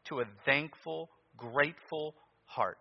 to 0.10 0.22
a 0.22 0.26
thankful, 0.46 1.10
grateful 1.36 2.16
heart. 2.46 2.78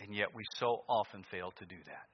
And 0.00 0.14
yet 0.14 0.28
we 0.34 0.44
so 0.58 0.82
often 0.88 1.24
fail 1.30 1.52
to 1.58 1.64
do 1.64 1.76
that. 1.86 2.06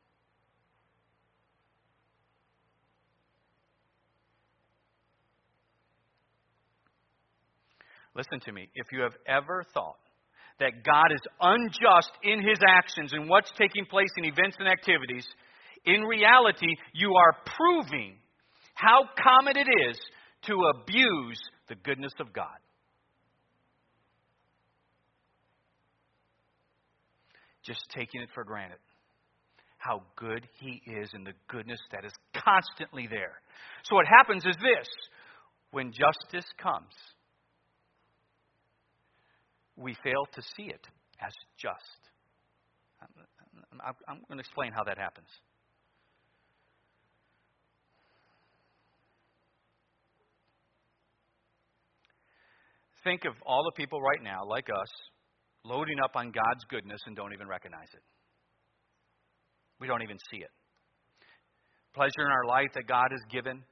Listen 8.14 8.40
to 8.46 8.52
me. 8.52 8.68
If 8.74 8.86
you 8.92 9.02
have 9.02 9.14
ever 9.26 9.64
thought 9.72 10.00
that 10.58 10.82
God 10.84 11.12
is 11.14 11.20
unjust 11.40 12.10
in 12.24 12.42
his 12.42 12.58
actions 12.66 13.12
and 13.12 13.28
what's 13.28 13.50
taking 13.56 13.86
place 13.86 14.10
in 14.16 14.24
events 14.24 14.56
and 14.58 14.66
activities, 14.66 15.24
in 15.84 16.02
reality, 16.02 16.74
you 16.94 17.14
are 17.14 17.36
proving 17.46 18.16
how 18.74 19.04
common 19.22 19.56
it 19.56 19.68
is 19.88 19.98
to 20.46 20.54
abuse 20.74 21.40
the 21.68 21.74
goodness 21.76 22.12
of 22.20 22.32
God. 22.32 22.58
Just 27.64 27.80
taking 27.94 28.22
it 28.22 28.28
for 28.34 28.44
granted. 28.44 28.78
How 29.78 30.02
good 30.16 30.46
He 30.60 30.82
is 30.86 31.10
and 31.12 31.26
the 31.26 31.34
goodness 31.48 31.80
that 31.92 32.04
is 32.04 32.12
constantly 32.34 33.06
there. 33.08 33.40
So, 33.84 33.94
what 33.94 34.06
happens 34.06 34.44
is 34.44 34.56
this 34.56 34.88
when 35.70 35.92
justice 35.92 36.48
comes, 36.60 36.92
we 39.76 39.94
fail 40.02 40.26
to 40.34 40.42
see 40.56 40.64
it 40.64 40.86
as 41.20 41.32
just. 41.58 42.00
I'm, 43.00 43.94
I'm 44.08 44.16
going 44.28 44.38
to 44.38 44.40
explain 44.40 44.72
how 44.72 44.84
that 44.84 44.98
happens. 44.98 45.28
Think 53.08 53.24
of 53.24 53.32
all 53.46 53.64
the 53.64 53.72
people 53.72 54.02
right 54.02 54.22
now, 54.22 54.44
like 54.44 54.68
us, 54.68 54.92
loading 55.64 55.96
up 56.04 56.14
on 56.14 56.26
God's 56.26 56.62
goodness 56.68 57.00
and 57.06 57.16
don't 57.16 57.32
even 57.32 57.48
recognize 57.48 57.88
it. 57.94 58.02
We 59.80 59.86
don't 59.86 60.02
even 60.02 60.18
see 60.30 60.44
it. 60.44 60.50
Pleasure 61.94 62.20
in 62.20 62.30
our 62.30 62.44
life 62.44 62.68
that 62.74 62.86
God 62.86 63.08
has 63.10 63.22
given, 63.32 63.64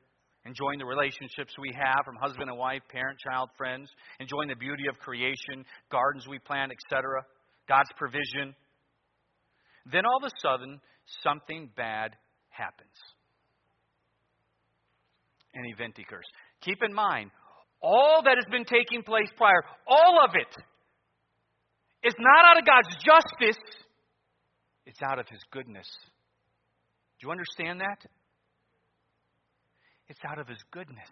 enjoying 0.47 0.79
the 0.79 0.87
relationships 0.87 1.53
we 1.61 1.71
have 1.77 2.01
from 2.07 2.17
husband 2.17 2.49
and 2.49 2.59
wife, 2.59 2.81
parent, 2.89 3.19
child, 3.29 3.51
friends, 3.59 3.91
enjoying 4.21 4.49
the 4.49 4.57
beauty 4.57 4.85
of 4.89 4.99
creation, 5.01 5.67
gardens 5.93 6.27
we 6.27 6.39
plant, 6.39 6.73
etc., 6.73 7.21
God's 7.69 7.91
provision. 7.99 8.57
Then 9.93 10.07
all 10.07 10.17
of 10.17 10.33
a 10.33 10.33
sudden, 10.41 10.81
something 11.23 11.69
bad 11.77 12.17
happens. 12.49 12.97
An 15.53 15.67
event 15.77 15.99
occurs. 15.99 16.25
Keep 16.63 16.83
in 16.83 16.95
mind, 16.95 17.31
all 17.83 18.23
that 18.25 18.37
has 18.37 18.51
been 18.51 18.65
taking 18.65 19.03
place 19.03 19.29
prior, 19.37 19.63
all 19.87 20.25
of 20.25 20.35
it, 20.35 20.63
is 22.03 22.15
not 22.19 22.45
out 22.45 22.59
of 22.59 22.67
God's 22.67 22.97
justice, 23.05 23.63
it's 24.87 25.01
out 25.03 25.19
of 25.19 25.29
His 25.29 25.41
goodness. 25.51 25.87
Do 27.19 27.27
you 27.27 27.31
understand 27.31 27.81
that? 27.81 27.99
It's 30.09 30.21
out 30.29 30.39
of 30.39 30.49
His 30.49 30.63
goodness. 30.71 31.11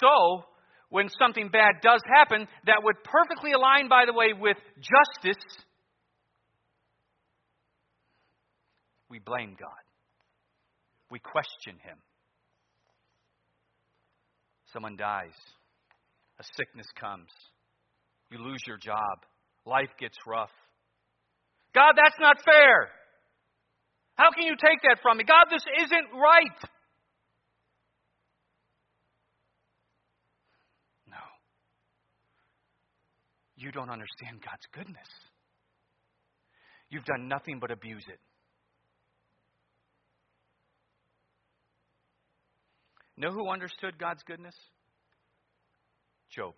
So, 0.00 0.44
when 0.90 1.08
something 1.18 1.48
bad 1.50 1.76
does 1.82 2.00
happen 2.16 2.48
that 2.66 2.82
would 2.82 2.96
perfectly 3.04 3.52
align, 3.52 3.88
by 3.88 4.04
the 4.06 4.12
way, 4.12 4.32
with 4.38 4.56
justice, 4.76 5.42
we 9.08 9.18
blame 9.18 9.56
God. 9.58 9.70
We 11.10 11.18
question 11.18 11.78
Him. 11.82 11.98
Someone 14.72 14.96
dies, 14.96 15.32
a 16.40 16.44
sickness 16.56 16.86
comes, 16.98 17.30
you 18.30 18.38
lose 18.38 18.60
your 18.66 18.78
job, 18.78 19.24
life 19.64 19.90
gets 19.98 20.16
rough. 20.26 20.50
God, 21.74 21.94
that's 21.96 22.18
not 22.20 22.36
fair. 22.44 22.88
How 24.14 24.30
can 24.34 24.46
you 24.46 24.56
take 24.56 24.82
that 24.82 24.98
from 25.02 25.18
me? 25.18 25.24
God, 25.24 25.46
this 25.50 25.62
isn't 25.84 26.18
right. 26.18 26.70
No. 31.06 31.16
You 33.56 33.70
don't 33.70 33.90
understand 33.90 34.42
God's 34.44 34.66
goodness. 34.74 35.08
You've 36.90 37.04
done 37.04 37.28
nothing 37.28 37.58
but 37.60 37.70
abuse 37.70 38.04
it. 38.08 38.18
Know 43.16 43.30
who 43.30 43.48
understood 43.50 43.98
God's 43.98 44.22
goodness? 44.22 44.54
Job. 46.38 46.54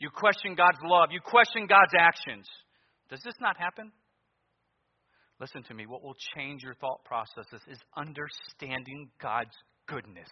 You 0.00 0.10
question 0.10 0.56
God's 0.56 0.78
love. 0.82 1.10
You 1.12 1.20
question 1.20 1.68
God's 1.68 1.92
actions. 1.96 2.48
Does 3.10 3.20
this 3.24 3.34
not 3.40 3.56
happen? 3.56 3.92
Listen 5.38 5.62
to 5.68 5.74
me. 5.74 5.86
What 5.86 6.02
will 6.02 6.16
change 6.36 6.64
your 6.64 6.74
thought 6.74 7.04
processes 7.04 7.60
is 7.70 7.78
understanding 7.96 9.08
God's 9.22 9.54
goodness. 9.86 10.28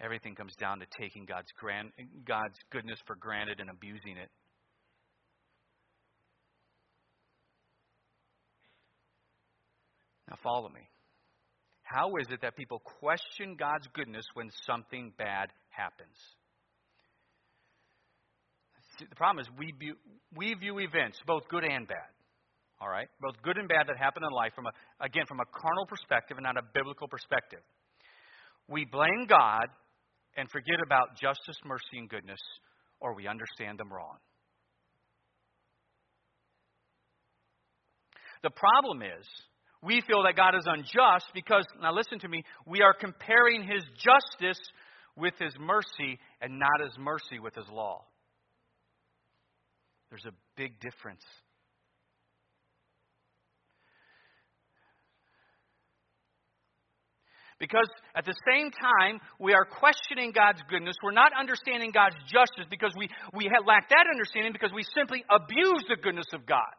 Everything 0.00 0.36
comes 0.36 0.54
down 0.54 0.78
to 0.78 0.86
taking 1.00 1.24
God's, 1.24 1.50
grand, 1.58 1.90
God's 2.24 2.54
goodness 2.70 3.00
for 3.06 3.16
granted 3.16 3.58
and 3.58 3.68
abusing 3.68 4.16
it. 4.16 4.30
Now, 10.30 10.36
follow 10.48 10.68
me. 10.68 10.80
How 11.82 12.16
is 12.20 12.26
it 12.30 12.40
that 12.42 12.56
people 12.56 12.80
question 13.00 13.56
God's 13.58 13.86
goodness 13.94 14.24
when 14.34 14.50
something 14.66 15.12
bad 15.18 15.48
happens? 15.68 16.16
See, 18.98 19.06
the 19.08 19.16
problem 19.16 19.44
is 19.44 19.48
we 19.58 19.72
view, 19.78 19.94
we 20.34 20.54
view 20.54 20.78
events, 20.80 21.18
both 21.26 21.48
good 21.48 21.64
and 21.64 21.86
bad, 21.86 22.10
all 22.80 22.88
right? 22.88 23.08
Both 23.20 23.40
good 23.42 23.56
and 23.56 23.68
bad 23.68 23.86
that 23.88 23.96
happen 23.96 24.22
in 24.24 24.30
life, 24.30 24.52
from 24.54 24.66
a, 24.66 25.04
again, 25.04 25.24
from 25.28 25.40
a 25.40 25.48
carnal 25.52 25.86
perspective 25.86 26.36
and 26.36 26.44
not 26.44 26.56
a 26.56 26.66
biblical 26.74 27.08
perspective. 27.08 27.60
We 28.68 28.84
blame 28.84 29.26
God 29.28 29.66
and 30.36 30.50
forget 30.50 30.76
about 30.84 31.16
justice, 31.20 31.56
mercy, 31.64 31.98
and 31.98 32.08
goodness, 32.08 32.40
or 33.00 33.14
we 33.14 33.26
understand 33.28 33.78
them 33.78 33.92
wrong. 33.92 34.16
The 38.42 38.50
problem 38.50 39.02
is, 39.02 39.26
we 39.82 40.02
feel 40.06 40.24
that 40.24 40.36
God 40.36 40.54
is 40.56 40.64
unjust 40.66 41.26
because, 41.34 41.64
now 41.80 41.94
listen 41.94 42.18
to 42.20 42.28
me, 42.28 42.42
we 42.66 42.82
are 42.82 42.94
comparing 42.94 43.62
His 43.62 43.84
justice 43.96 44.60
with 45.16 45.34
His 45.38 45.52
mercy 45.58 46.18
and 46.40 46.58
not 46.58 46.84
His 46.84 46.96
mercy 46.98 47.38
with 47.38 47.54
His 47.54 47.68
law. 47.70 48.04
There's 50.10 50.24
a 50.26 50.34
big 50.56 50.80
difference. 50.80 51.22
Because 57.58 57.90
at 58.14 58.24
the 58.24 58.34
same 58.46 58.70
time, 58.70 59.18
we 59.40 59.52
are 59.52 59.64
questioning 59.64 60.32
God's 60.32 60.62
goodness. 60.70 60.94
We're 61.02 61.10
not 61.10 61.32
understanding 61.38 61.90
God's 61.90 62.16
justice 62.30 62.66
because 62.70 62.94
we, 62.96 63.08
we 63.34 63.50
lack 63.66 63.88
that 63.90 64.06
understanding 64.10 64.52
because 64.52 64.70
we 64.72 64.84
simply 64.94 65.24
abuse 65.28 65.84
the 65.88 65.96
goodness 66.00 66.30
of 66.32 66.46
God. 66.46 66.74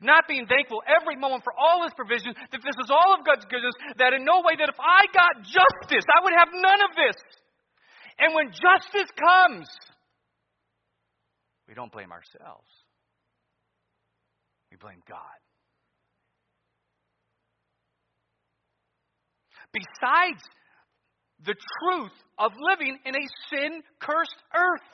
Not 0.00 0.28
being 0.28 0.46
thankful 0.46 0.82
every 0.86 1.16
moment 1.16 1.44
for 1.44 1.52
all 1.52 1.82
His 1.84 1.92
provision, 1.94 2.34
that 2.52 2.62
this 2.62 2.76
is 2.82 2.90
all 2.90 3.14
of 3.18 3.24
God's 3.24 3.44
goodness, 3.46 3.74
that 3.98 4.12
in 4.12 4.24
no 4.24 4.42
way 4.44 4.54
that 4.58 4.68
if 4.68 4.80
I 4.80 5.06
got 5.12 5.42
justice, 5.42 6.04
I 6.06 6.24
would 6.24 6.34
have 6.36 6.48
none 6.52 6.80
of 6.88 6.96
this. 6.96 7.16
And 8.18 8.34
when 8.34 8.48
justice 8.50 9.10
comes, 9.16 9.68
we 11.68 11.74
don't 11.74 11.92
blame 11.92 12.12
ourselves, 12.12 12.70
we 14.70 14.76
blame 14.76 15.02
God. 15.08 15.18
Besides 19.72 20.40
the 21.44 21.54
truth 21.54 22.12
of 22.38 22.52
living 22.58 22.98
in 23.04 23.14
a 23.14 23.26
sin 23.50 23.82
cursed 24.00 24.36
earth. 24.54 24.88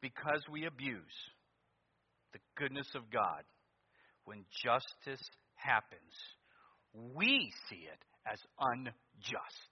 Because 0.00 0.42
we 0.50 0.66
abuse 0.66 1.18
the 2.32 2.38
goodness 2.56 2.88
of 2.94 3.10
God, 3.10 3.42
when 4.24 4.44
justice 4.62 5.24
happens, 5.54 6.14
we 7.14 7.52
see 7.68 7.86
it 7.86 8.02
as 8.30 8.38
unjust. 8.58 9.70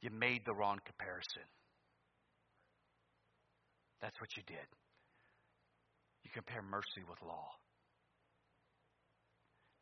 You 0.00 0.10
made 0.10 0.42
the 0.46 0.54
wrong 0.54 0.78
comparison. 0.84 1.48
That's 4.00 4.18
what 4.20 4.30
you 4.36 4.42
did. 4.46 4.66
You 6.22 6.30
compare 6.32 6.62
mercy 6.62 7.02
with 7.08 7.18
law. 7.26 7.48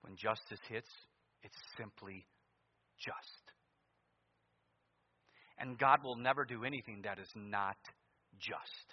When 0.03 0.17
justice 0.17 0.61
hits, 0.69 0.89
it's 1.43 1.57
simply 1.77 2.25
just. 2.99 3.43
And 5.59 5.79
God 5.79 5.99
will 6.05 6.17
never 6.17 6.45
do 6.45 6.65
anything 6.65 7.03
that 7.05 7.19
is 7.19 7.29
not 7.35 7.77
just. 8.41 8.87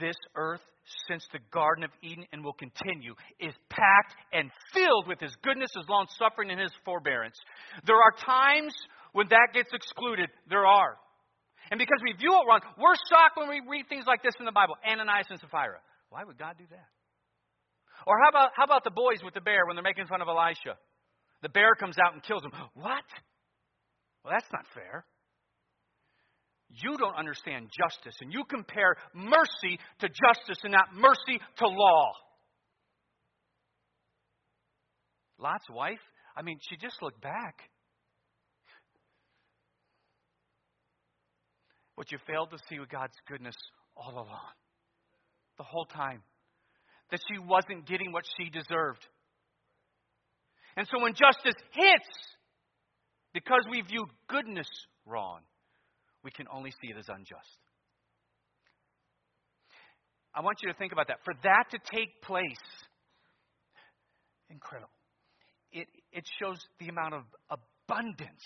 This 0.00 0.16
earth, 0.36 0.62
since 1.08 1.26
the 1.32 1.40
Garden 1.52 1.84
of 1.84 1.90
Eden 2.02 2.24
and 2.32 2.44
will 2.44 2.54
continue, 2.54 3.14
is 3.40 3.54
packed 3.68 4.14
and 4.32 4.50
filled 4.72 5.08
with 5.08 5.18
His 5.20 5.34
goodness, 5.42 5.70
His 5.74 5.88
long 5.88 6.06
suffering, 6.18 6.50
and 6.50 6.60
His 6.60 6.72
forbearance. 6.84 7.36
There 7.86 7.96
are 7.96 8.14
times 8.24 8.74
when 9.12 9.26
that 9.30 9.48
gets 9.54 9.70
excluded. 9.72 10.30
There 10.48 10.66
are. 10.66 10.96
And 11.70 11.78
because 11.78 12.00
we 12.04 12.12
view 12.12 12.32
it 12.32 12.46
wrong, 12.46 12.60
we're 12.78 12.96
shocked 13.10 13.36
when 13.36 13.48
we 13.48 13.60
read 13.68 13.88
things 13.88 14.04
like 14.06 14.22
this 14.22 14.34
in 14.38 14.46
the 14.46 14.52
Bible 14.52 14.76
Ananias 14.86 15.26
and 15.28 15.40
Sapphira. 15.40 15.80
Why 16.10 16.24
would 16.24 16.38
God 16.38 16.56
do 16.56 16.64
that? 16.70 16.88
Or 18.06 18.16
how 18.22 18.30
about, 18.30 18.50
how 18.56 18.64
about 18.64 18.84
the 18.84 18.94
boys 18.94 19.20
with 19.24 19.34
the 19.34 19.40
bear 19.40 19.66
when 19.66 19.76
they're 19.76 19.82
making 19.82 20.06
fun 20.06 20.22
of 20.22 20.28
Elisha? 20.28 20.78
The 21.42 21.48
bear 21.48 21.74
comes 21.74 21.96
out 21.98 22.14
and 22.14 22.22
kills 22.22 22.44
him. 22.44 22.52
What? 22.74 23.04
Well, 24.24 24.32
that's 24.32 24.50
not 24.52 24.64
fair 24.74 25.04
you 26.70 26.96
don't 26.98 27.16
understand 27.16 27.70
justice 27.76 28.14
and 28.20 28.32
you 28.32 28.44
compare 28.44 28.96
mercy 29.14 29.78
to 30.00 30.08
justice 30.08 30.58
and 30.62 30.72
not 30.72 30.94
mercy 30.94 31.40
to 31.58 31.66
law. 31.66 32.12
Lot's 35.38 35.68
wife, 35.70 36.00
I 36.36 36.42
mean, 36.42 36.58
she 36.68 36.76
just 36.76 37.00
looked 37.02 37.20
back. 37.20 37.56
What 41.94 42.12
you 42.12 42.18
failed 42.26 42.50
to 42.50 42.58
see 42.68 42.76
God's 42.90 43.16
goodness 43.28 43.56
all 43.96 44.12
along, 44.12 44.52
the 45.56 45.64
whole 45.64 45.86
time. 45.86 46.22
that 47.10 47.20
she 47.30 47.38
wasn't 47.38 47.86
getting 47.86 48.12
what 48.12 48.24
she 48.36 48.50
deserved. 48.50 49.04
And 50.76 50.86
so 50.90 51.02
when 51.02 51.12
justice 51.14 51.60
hits, 51.72 52.10
because 53.32 53.64
we 53.70 53.80
view 53.82 54.06
goodness 54.28 54.68
wrong, 55.06 55.40
we 56.28 56.32
can 56.32 56.46
only 56.52 56.70
see 56.72 56.92
it 56.92 56.98
as 56.98 57.08
unjust. 57.08 57.56
I 60.34 60.42
want 60.42 60.58
you 60.60 60.70
to 60.70 60.76
think 60.76 60.92
about 60.92 61.08
that. 61.08 61.24
For 61.24 61.32
that 61.42 61.64
to 61.70 61.78
take 61.90 62.20
place, 62.20 62.44
incredible. 64.50 64.92
It, 65.72 65.88
it 66.12 66.24
shows 66.38 66.58
the 66.80 66.88
amount 66.88 67.14
of 67.14 67.22
abundance 67.48 68.44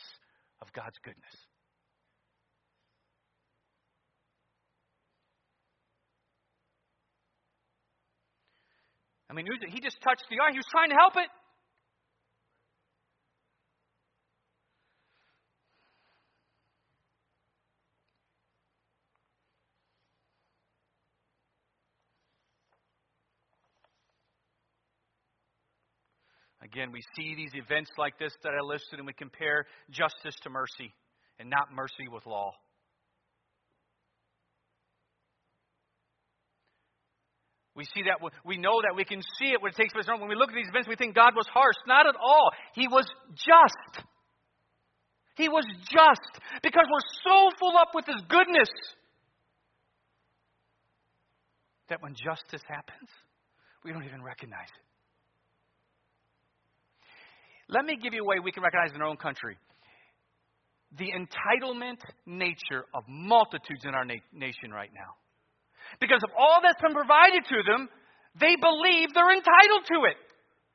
of 0.61 0.73
God's 0.73 0.95
goodness. 1.03 1.35
I 9.29 9.35
mean, 9.35 9.47
he 9.71 9.81
just 9.81 9.97
touched 10.05 10.23
the 10.31 10.39
arm. 10.39 10.53
He 10.53 10.59
was 10.59 10.71
trying 10.71 10.91
to 10.91 10.97
help 10.97 11.15
it. 11.17 11.27
Again, 26.63 26.93
we 26.93 27.03
see 27.17 27.35
these 27.35 27.51
events 27.55 27.91
like 27.99 28.19
this 28.19 28.33
that 28.45 28.53
I 28.55 28.63
listed 28.63 28.99
and 28.99 29.07
we 29.07 29.13
compare 29.13 29.67
justice 29.91 30.37
to 30.43 30.51
mercy 30.51 30.95
and 31.39 31.51
not 31.51 31.73
mercy 31.75 32.07
with 32.11 32.25
law. 32.25 32.53
We 37.75 37.85
see 37.85 38.03
that, 38.05 38.21
we 38.45 38.59
know 38.59 38.83
that, 38.83 38.95
we 38.95 39.05
can 39.05 39.23
see 39.41 39.49
it 39.49 39.63
when 39.63 39.73
it 39.73 39.77
takes 39.77 39.93
place. 39.93 40.05
When 40.07 40.29
we 40.29 40.37
look 40.37 40.51
at 40.51 40.55
these 40.55 40.69
events, 40.69 40.89
we 40.89 40.95
think 40.95 41.15
God 41.15 41.35
was 41.35 41.47
harsh. 41.49 41.77
Not 41.87 42.07
at 42.07 42.15
all. 42.21 42.51
He 42.75 42.87
was 42.87 43.07
just. 43.35 44.05
He 45.37 45.49
was 45.49 45.65
just 45.89 46.33
because 46.63 46.85
we're 46.85 47.33
so 47.33 47.51
full 47.59 47.77
up 47.79 47.89
with 47.95 48.05
His 48.07 48.21
goodness 48.29 48.69
that 51.89 52.03
when 52.03 52.15
justice 52.15 52.63
happens, 52.69 53.09
we 53.85 53.93
don't 53.93 54.05
even 54.05 54.23
recognize 54.23 54.69
it. 54.69 54.92
Let 57.69 57.85
me 57.85 57.97
give 57.97 58.15
you 58.15 58.23
a 58.23 58.27
way 58.27 58.37
we 58.43 58.53
can 58.53 58.63
recognize 58.63 58.93
in 58.95 59.01
our 59.01 59.09
own 59.09 59.17
country 59.17 59.57
the 60.99 61.09
entitlement 61.09 62.01
nature 62.27 62.85
of 62.93 63.05
multitudes 63.09 63.85
in 63.85 63.95
our 63.95 64.05
na- 64.05 64.25
nation 64.33 64.71
right 64.71 64.91
now. 64.93 65.17
Because 66.01 66.21
of 66.23 66.31
all 66.37 66.61
that's 66.63 66.81
been 66.81 66.93
provided 66.93 67.45
to 67.49 67.59
them, 67.65 67.89
they 68.39 68.57
believe 68.57 69.13
they're 69.15 69.33
entitled 69.33 69.85
to 69.89 70.05
it 70.09 70.17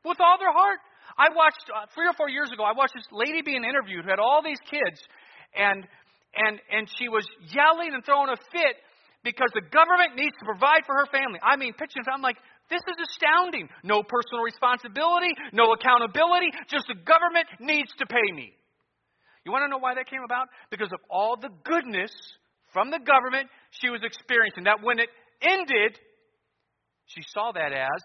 with 0.05 0.17
all 0.19 0.37
their 0.39 0.53
heart. 0.53 0.79
I 1.17 1.33
watched 1.33 1.65
uh, 1.69 1.85
three 1.93 2.05
or 2.05 2.13
four 2.13 2.29
years 2.29 2.49
ago. 2.53 2.63
I 2.63 2.73
watched 2.73 2.93
this 2.93 3.07
lady 3.11 3.41
being 3.41 3.63
interviewed 3.63 4.05
who 4.05 4.09
had 4.09 4.19
all 4.19 4.41
these 4.43 4.61
kids, 4.69 5.01
and 5.55 5.85
and 6.35 6.61
and 6.69 6.85
she 6.99 7.09
was 7.09 7.25
yelling 7.49 7.93
and 7.93 8.05
throwing 8.05 8.29
a 8.29 8.37
fit 8.53 8.77
because 9.23 9.49
the 9.57 9.65
government 9.73 10.13
needs 10.13 10.37
to 10.37 10.45
provide 10.45 10.85
for 10.85 10.93
her 11.01 11.09
family. 11.09 11.41
I 11.41 11.57
mean, 11.57 11.73
pitching. 11.73 12.05
I'm 12.05 12.21
like, 12.21 12.37
this 12.69 12.81
is 12.83 12.97
astounding. 12.99 13.69
No 13.83 14.03
personal 14.03 14.43
responsibility, 14.43 15.31
no 15.53 15.71
accountability. 15.73 16.51
Just 16.69 16.87
the 16.87 16.95
government 16.95 17.47
needs 17.59 17.91
to 17.99 18.05
pay 18.05 18.31
me. 18.33 18.53
You 19.45 19.51
want 19.51 19.63
to 19.63 19.69
know 19.69 19.79
why 19.79 19.95
that 19.95 20.09
came 20.09 20.23
about? 20.25 20.47
Because 20.69 20.91
of 20.91 20.99
all 21.09 21.37
the 21.39 21.49
goodness 21.63 22.11
from 22.73 22.91
the 22.91 22.99
government 22.99 23.47
she 23.71 23.89
was 23.89 24.01
experiencing. 24.03 24.65
That 24.65 24.83
when 24.83 24.99
it 24.99 25.09
ended, 25.41 25.97
she 27.05 27.21
saw 27.33 27.53
that 27.53 27.71
as 27.71 28.03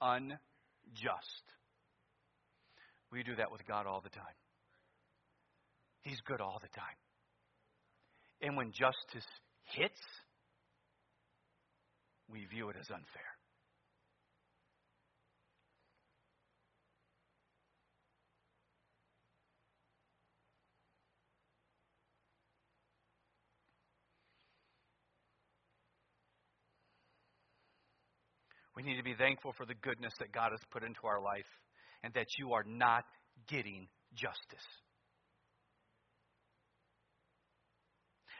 unjust. 0.00 1.44
We 3.10 3.22
do 3.22 3.34
that 3.36 3.50
with 3.50 3.66
God 3.66 3.86
all 3.86 4.00
the 4.00 4.10
time. 4.10 4.36
He's 6.02 6.20
good 6.24 6.40
all 6.40 6.60
the 6.62 6.68
time. 6.68 6.98
And 8.42 8.56
when 8.56 8.70
justice 8.70 9.26
hits, 9.74 10.00
we 12.30 12.44
view 12.46 12.68
it 12.70 12.76
as 12.78 12.88
unfair. 12.90 13.35
We 28.76 28.82
need 28.82 28.96
to 28.98 29.02
be 29.02 29.14
thankful 29.14 29.54
for 29.56 29.64
the 29.64 29.74
goodness 29.80 30.12
that 30.18 30.32
God 30.32 30.50
has 30.50 30.60
put 30.70 30.84
into 30.84 31.00
our 31.06 31.20
life 31.22 31.48
and 32.04 32.12
that 32.14 32.26
you 32.38 32.52
are 32.52 32.64
not 32.64 33.04
getting 33.48 33.88
justice. 34.14 34.66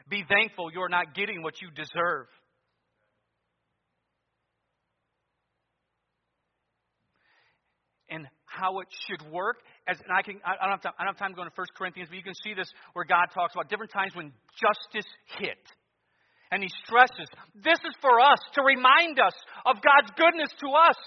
Be 0.09 0.23
thankful 0.29 0.71
you're 0.73 0.89
not 0.89 1.15
getting 1.15 1.43
what 1.43 1.61
you 1.61 1.69
deserve. 1.75 2.27
And 8.09 8.27
how 8.45 8.79
it 8.81 8.87
should 9.09 9.33
work, 9.33 9.57
as 9.89 9.99
and 9.99 10.17
I 10.17 10.23
can 10.23 10.41
I 10.47 10.63
don't 10.63 10.71
have 10.71 10.83
time, 10.83 10.93
I 10.97 11.05
don't 11.05 11.15
have 11.15 11.19
time 11.19 11.31
to 11.31 11.37
go 11.37 11.43
into 11.43 11.53
1 11.57 11.67
Corinthians, 11.77 12.09
but 12.09 12.17
you 12.17 12.23
can 12.23 12.39
see 12.45 12.55
this 12.55 12.71
where 12.93 13.05
God 13.05 13.27
talks 13.35 13.53
about 13.55 13.69
different 13.69 13.91
times 13.91 14.15
when 14.15 14.33
justice 14.55 15.11
hit. 15.39 15.59
And 16.51 16.63
he 16.63 16.71
stresses 16.87 17.27
this 17.55 17.81
is 17.83 17.95
for 18.01 18.21
us 18.21 18.39
to 18.55 18.63
remind 18.63 19.19
us 19.19 19.35
of 19.67 19.83
God's 19.83 20.15
goodness 20.15 20.53
to 20.63 20.69
us. 20.71 21.01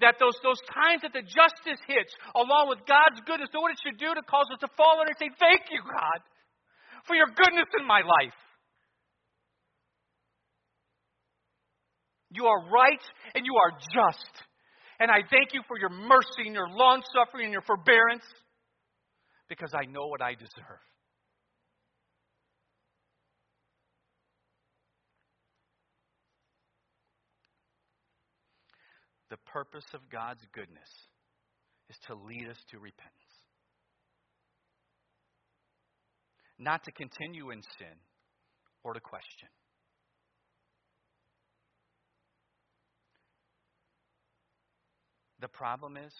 That 0.00 0.14
those, 0.20 0.38
those 0.46 0.62
times 0.70 1.02
that 1.02 1.10
the 1.10 1.26
justice 1.26 1.82
hits, 1.88 2.12
along 2.36 2.70
with 2.70 2.86
God's 2.86 3.18
goodness, 3.26 3.50
know 3.50 3.66
what 3.66 3.74
it 3.74 3.82
should 3.82 3.98
do 3.98 4.14
to 4.14 4.22
cause 4.22 4.46
us 4.54 4.62
to 4.62 4.70
fall 4.76 5.02
and 5.02 5.10
say, 5.18 5.26
Thank 5.42 5.74
you, 5.74 5.82
God, 5.82 6.20
for 7.06 7.16
your 7.16 7.26
goodness 7.34 7.66
in 7.74 7.86
my 7.86 8.04
life. 8.04 8.36
You 12.30 12.46
are 12.46 12.68
right 12.70 13.02
and 13.34 13.46
you 13.46 13.56
are 13.56 13.72
just. 13.90 14.30
And 15.00 15.10
I 15.10 15.22
thank 15.30 15.54
you 15.54 15.62
for 15.66 15.78
your 15.78 15.90
mercy 15.90 16.46
and 16.46 16.54
your 16.54 16.68
long 16.68 17.02
suffering 17.14 17.44
and 17.44 17.52
your 17.52 17.62
forbearance 17.62 18.24
because 19.48 19.72
I 19.74 19.86
know 19.90 20.06
what 20.06 20.20
I 20.20 20.34
deserve. 20.34 20.82
The 29.30 29.37
purpose 29.52 29.84
of 29.94 30.00
God's 30.10 30.44
goodness 30.54 30.88
is 31.90 31.96
to 32.06 32.14
lead 32.14 32.48
us 32.48 32.58
to 32.70 32.78
repentance. 32.78 33.14
Not 36.58 36.84
to 36.84 36.92
continue 36.92 37.50
in 37.50 37.62
sin 37.78 37.96
or 38.82 38.94
to 38.94 39.00
question. 39.00 39.48
The 45.40 45.48
problem 45.48 45.96
is 45.96 46.12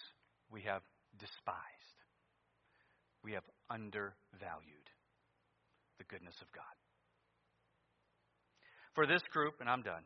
we 0.49 0.61
have 0.61 0.81
despised, 1.19 1.97
we 3.23 3.33
have 3.33 3.43
undervalued 3.69 4.87
the 5.97 6.05
goodness 6.05 6.35
of 6.41 6.47
God. 6.53 6.63
For 8.95 9.05
this 9.05 9.21
group, 9.33 9.55
and 9.59 9.69
I'm 9.69 9.81
done 9.81 10.03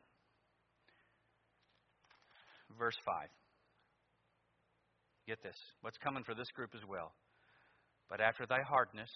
verse 2.78 2.98
5. 3.06 3.28
Get 5.28 5.42
this. 5.42 5.56
What's 5.82 5.98
coming 5.98 6.24
for 6.24 6.36
this 6.36 6.50
group 6.56 6.72
as 6.76 6.82
well? 6.88 7.14
But 8.10 8.20
after 8.20 8.46
thy 8.46 8.62
hardness, 8.62 9.10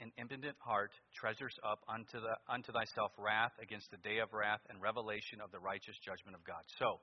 an 0.00 0.12
impotent 0.16 0.56
heart 0.60 0.92
treasures 1.14 1.54
up 1.66 1.80
unto, 1.88 2.20
the, 2.20 2.34
unto 2.48 2.70
thyself 2.72 3.10
wrath 3.18 3.52
against 3.60 3.90
the 3.90 3.98
day 3.98 4.18
of 4.22 4.32
wrath 4.32 4.60
and 4.70 4.80
revelation 4.80 5.42
of 5.42 5.50
the 5.50 5.58
righteous 5.58 5.96
judgment 6.04 6.36
of 6.36 6.44
God. 6.46 6.62
So, 6.78 7.00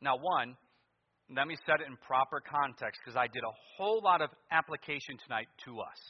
now 0.00 0.16
one, 0.16 0.56
let 1.36 1.46
me 1.46 1.56
set 1.66 1.80
it 1.80 1.86
in 1.86 1.96
proper 2.06 2.40
context 2.40 3.00
because 3.04 3.16
I 3.16 3.28
did 3.28 3.44
a 3.44 3.54
whole 3.76 4.00
lot 4.02 4.22
of 4.22 4.30
application 4.50 5.16
tonight 5.22 5.46
to 5.66 5.80
us. 5.80 6.00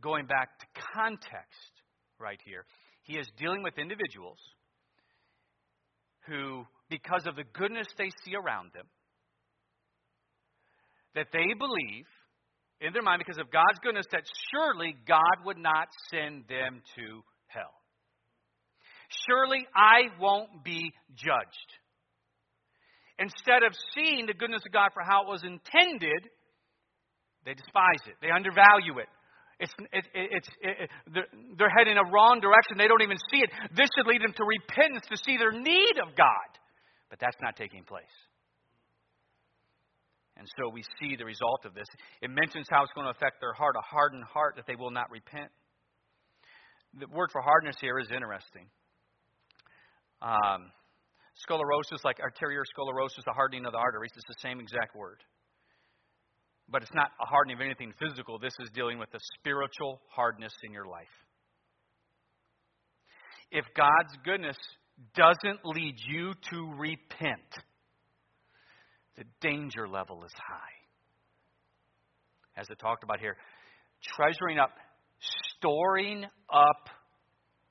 Going 0.00 0.26
back 0.26 0.58
to 0.60 0.66
context 0.92 1.72
right 2.20 2.38
here. 2.44 2.64
He 3.06 3.14
is 3.18 3.28
dealing 3.38 3.62
with 3.62 3.78
individuals 3.78 4.38
who, 6.26 6.66
because 6.90 7.26
of 7.26 7.36
the 7.36 7.44
goodness 7.54 7.86
they 7.96 8.10
see 8.24 8.34
around 8.34 8.70
them, 8.74 8.86
that 11.14 11.28
they 11.32 11.54
believe 11.58 12.04
in 12.80 12.92
their 12.92 13.02
mind, 13.02 13.22
because 13.24 13.40
of 13.40 13.50
God's 13.50 13.78
goodness, 13.82 14.06
that 14.12 14.24
surely 14.52 14.94
God 15.08 15.46
would 15.46 15.56
not 15.56 15.88
send 16.10 16.44
them 16.48 16.82
to 16.96 17.22
hell. 17.46 17.72
Surely 19.26 19.66
I 19.74 20.12
won't 20.20 20.62
be 20.62 20.92
judged. 21.14 21.70
Instead 23.18 23.62
of 23.62 23.72
seeing 23.94 24.26
the 24.26 24.34
goodness 24.34 24.60
of 24.66 24.72
God 24.72 24.90
for 24.92 25.02
how 25.02 25.22
it 25.22 25.28
was 25.28 25.42
intended, 25.42 26.28
they 27.46 27.54
despise 27.54 28.04
it, 28.06 28.16
they 28.20 28.28
undervalue 28.30 28.98
it. 28.98 29.08
It's, 29.58 29.72
it, 29.92 30.04
it, 30.12 30.28
it's, 30.32 30.48
it, 30.60 30.90
they're, 31.12 31.30
they're 31.56 31.74
heading 31.76 31.96
a 31.96 32.04
wrong 32.12 32.40
direction. 32.40 32.76
They 32.76 32.88
don't 32.88 33.02
even 33.02 33.16
see 33.32 33.40
it. 33.40 33.50
This 33.74 33.88
should 33.96 34.06
lead 34.06 34.20
them 34.20 34.34
to 34.36 34.44
repentance, 34.44 35.06
to 35.08 35.16
see 35.16 35.36
their 35.38 35.52
need 35.52 35.96
of 36.02 36.14
God. 36.16 36.50
But 37.08 37.20
that's 37.20 37.36
not 37.40 37.56
taking 37.56 37.84
place. 37.84 38.04
And 40.36 40.46
so 40.60 40.68
we 40.68 40.84
see 41.00 41.16
the 41.16 41.24
result 41.24 41.64
of 41.64 41.72
this. 41.72 41.86
It 42.20 42.28
mentions 42.28 42.66
how 42.68 42.84
it's 42.84 42.92
going 42.92 43.06
to 43.06 43.14
affect 43.16 43.40
their 43.40 43.54
heart, 43.54 43.76
a 43.76 43.84
hardened 43.84 44.24
heart 44.24 44.56
that 44.56 44.66
they 44.66 44.76
will 44.76 44.90
not 44.90 45.10
repent. 45.10 45.48
The 47.00 47.06
word 47.08 47.30
for 47.32 47.40
hardness 47.40 47.76
here 47.80 47.98
is 47.98 48.08
interesting. 48.12 48.68
Um, 50.20 50.68
sclerosis, 51.36 52.04
like 52.04 52.20
arterial 52.20 52.64
sclerosis, 52.68 53.24
the 53.24 53.32
hardening 53.32 53.64
of 53.64 53.72
the 53.72 53.78
arteries, 53.78 54.12
it's 54.14 54.28
the 54.28 54.40
same 54.44 54.60
exact 54.60 54.94
word. 54.94 55.20
But 56.68 56.82
it's 56.82 56.94
not 56.94 57.10
a 57.20 57.26
hardening 57.26 57.56
of 57.56 57.60
anything 57.60 57.92
physical. 57.98 58.38
This 58.38 58.54
is 58.60 58.70
dealing 58.74 58.98
with 58.98 59.10
the 59.12 59.20
spiritual 59.38 60.00
hardness 60.08 60.52
in 60.64 60.72
your 60.72 60.86
life. 60.86 61.06
If 63.52 63.64
God's 63.76 64.16
goodness 64.24 64.56
doesn't 65.14 65.60
lead 65.64 65.94
you 66.08 66.32
to 66.50 66.72
repent, 66.76 67.40
the 69.16 69.24
danger 69.40 69.86
level 69.88 70.24
is 70.24 70.32
high. 70.34 70.56
As 72.56 72.66
it 72.70 72.78
talked 72.78 73.04
about 73.04 73.20
here, 73.20 73.36
treasuring 74.16 74.58
up, 74.58 74.70
storing 75.56 76.24
up 76.52 76.88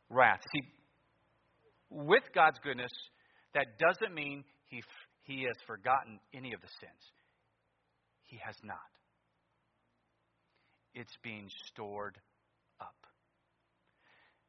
wrath. 0.09 0.39
See, 0.53 0.61
with 1.89 2.23
God's 2.33 2.59
goodness, 2.63 2.91
that 3.53 3.65
doesn't 3.79 4.13
mean 4.13 4.43
he, 4.69 4.81
he 5.23 5.43
has 5.43 5.55
forgotten 5.67 6.19
any 6.33 6.53
of 6.53 6.61
the 6.61 6.67
sins. 6.79 7.11
He 8.25 8.37
has 8.45 8.55
not. 8.63 8.77
It's 10.93 11.15
being 11.23 11.49
stored 11.67 12.17
up. 12.81 12.95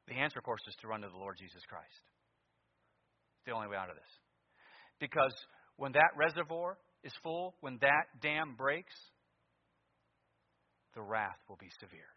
The 0.09 0.15
answer, 0.15 0.39
of 0.39 0.45
course, 0.45 0.63
is 0.69 0.75
to 0.81 0.89
run 0.89 1.01
to 1.03 1.09
the 1.09 1.19
Lord 1.19 1.37
Jesus 1.39 1.63
Christ. 1.69 2.03
It's 3.39 3.47
the 3.47 3.53
only 3.53 3.69
way 3.69 3.77
out 3.77 3.91
of 3.91 3.97
this. 3.97 4.13
Because 5.01 5.35
when 5.77 5.93
that 5.93 6.11
reservoir 6.17 6.79
is 7.03 7.13
full, 7.23 7.55
when 7.61 7.79
that 7.81 8.07
dam 8.23 8.55
breaks, 8.57 8.95
the 10.95 11.03
wrath 11.03 11.39
will 11.49 11.59
be 11.61 11.71
severe. 11.81 12.09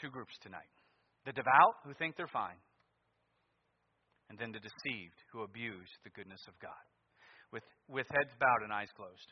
Two 0.00 0.10
groups 0.10 0.34
tonight 0.42 0.70
the 1.24 1.32
devout 1.32 1.76
who 1.84 1.94
think 1.94 2.16
they're 2.16 2.26
fine, 2.26 2.56
and 4.32 4.40
then 4.40 4.48
the 4.48 4.64
deceived 4.64 5.20
who 5.28 5.44
abuse 5.44 5.92
the 6.08 6.14
goodness 6.16 6.40
of 6.48 6.56
God. 6.56 6.84
With, 7.52 7.68
with 7.84 8.08
heads 8.08 8.32
bowed 8.40 8.64
and 8.64 8.72
eyes 8.72 8.88
closed. 8.96 9.28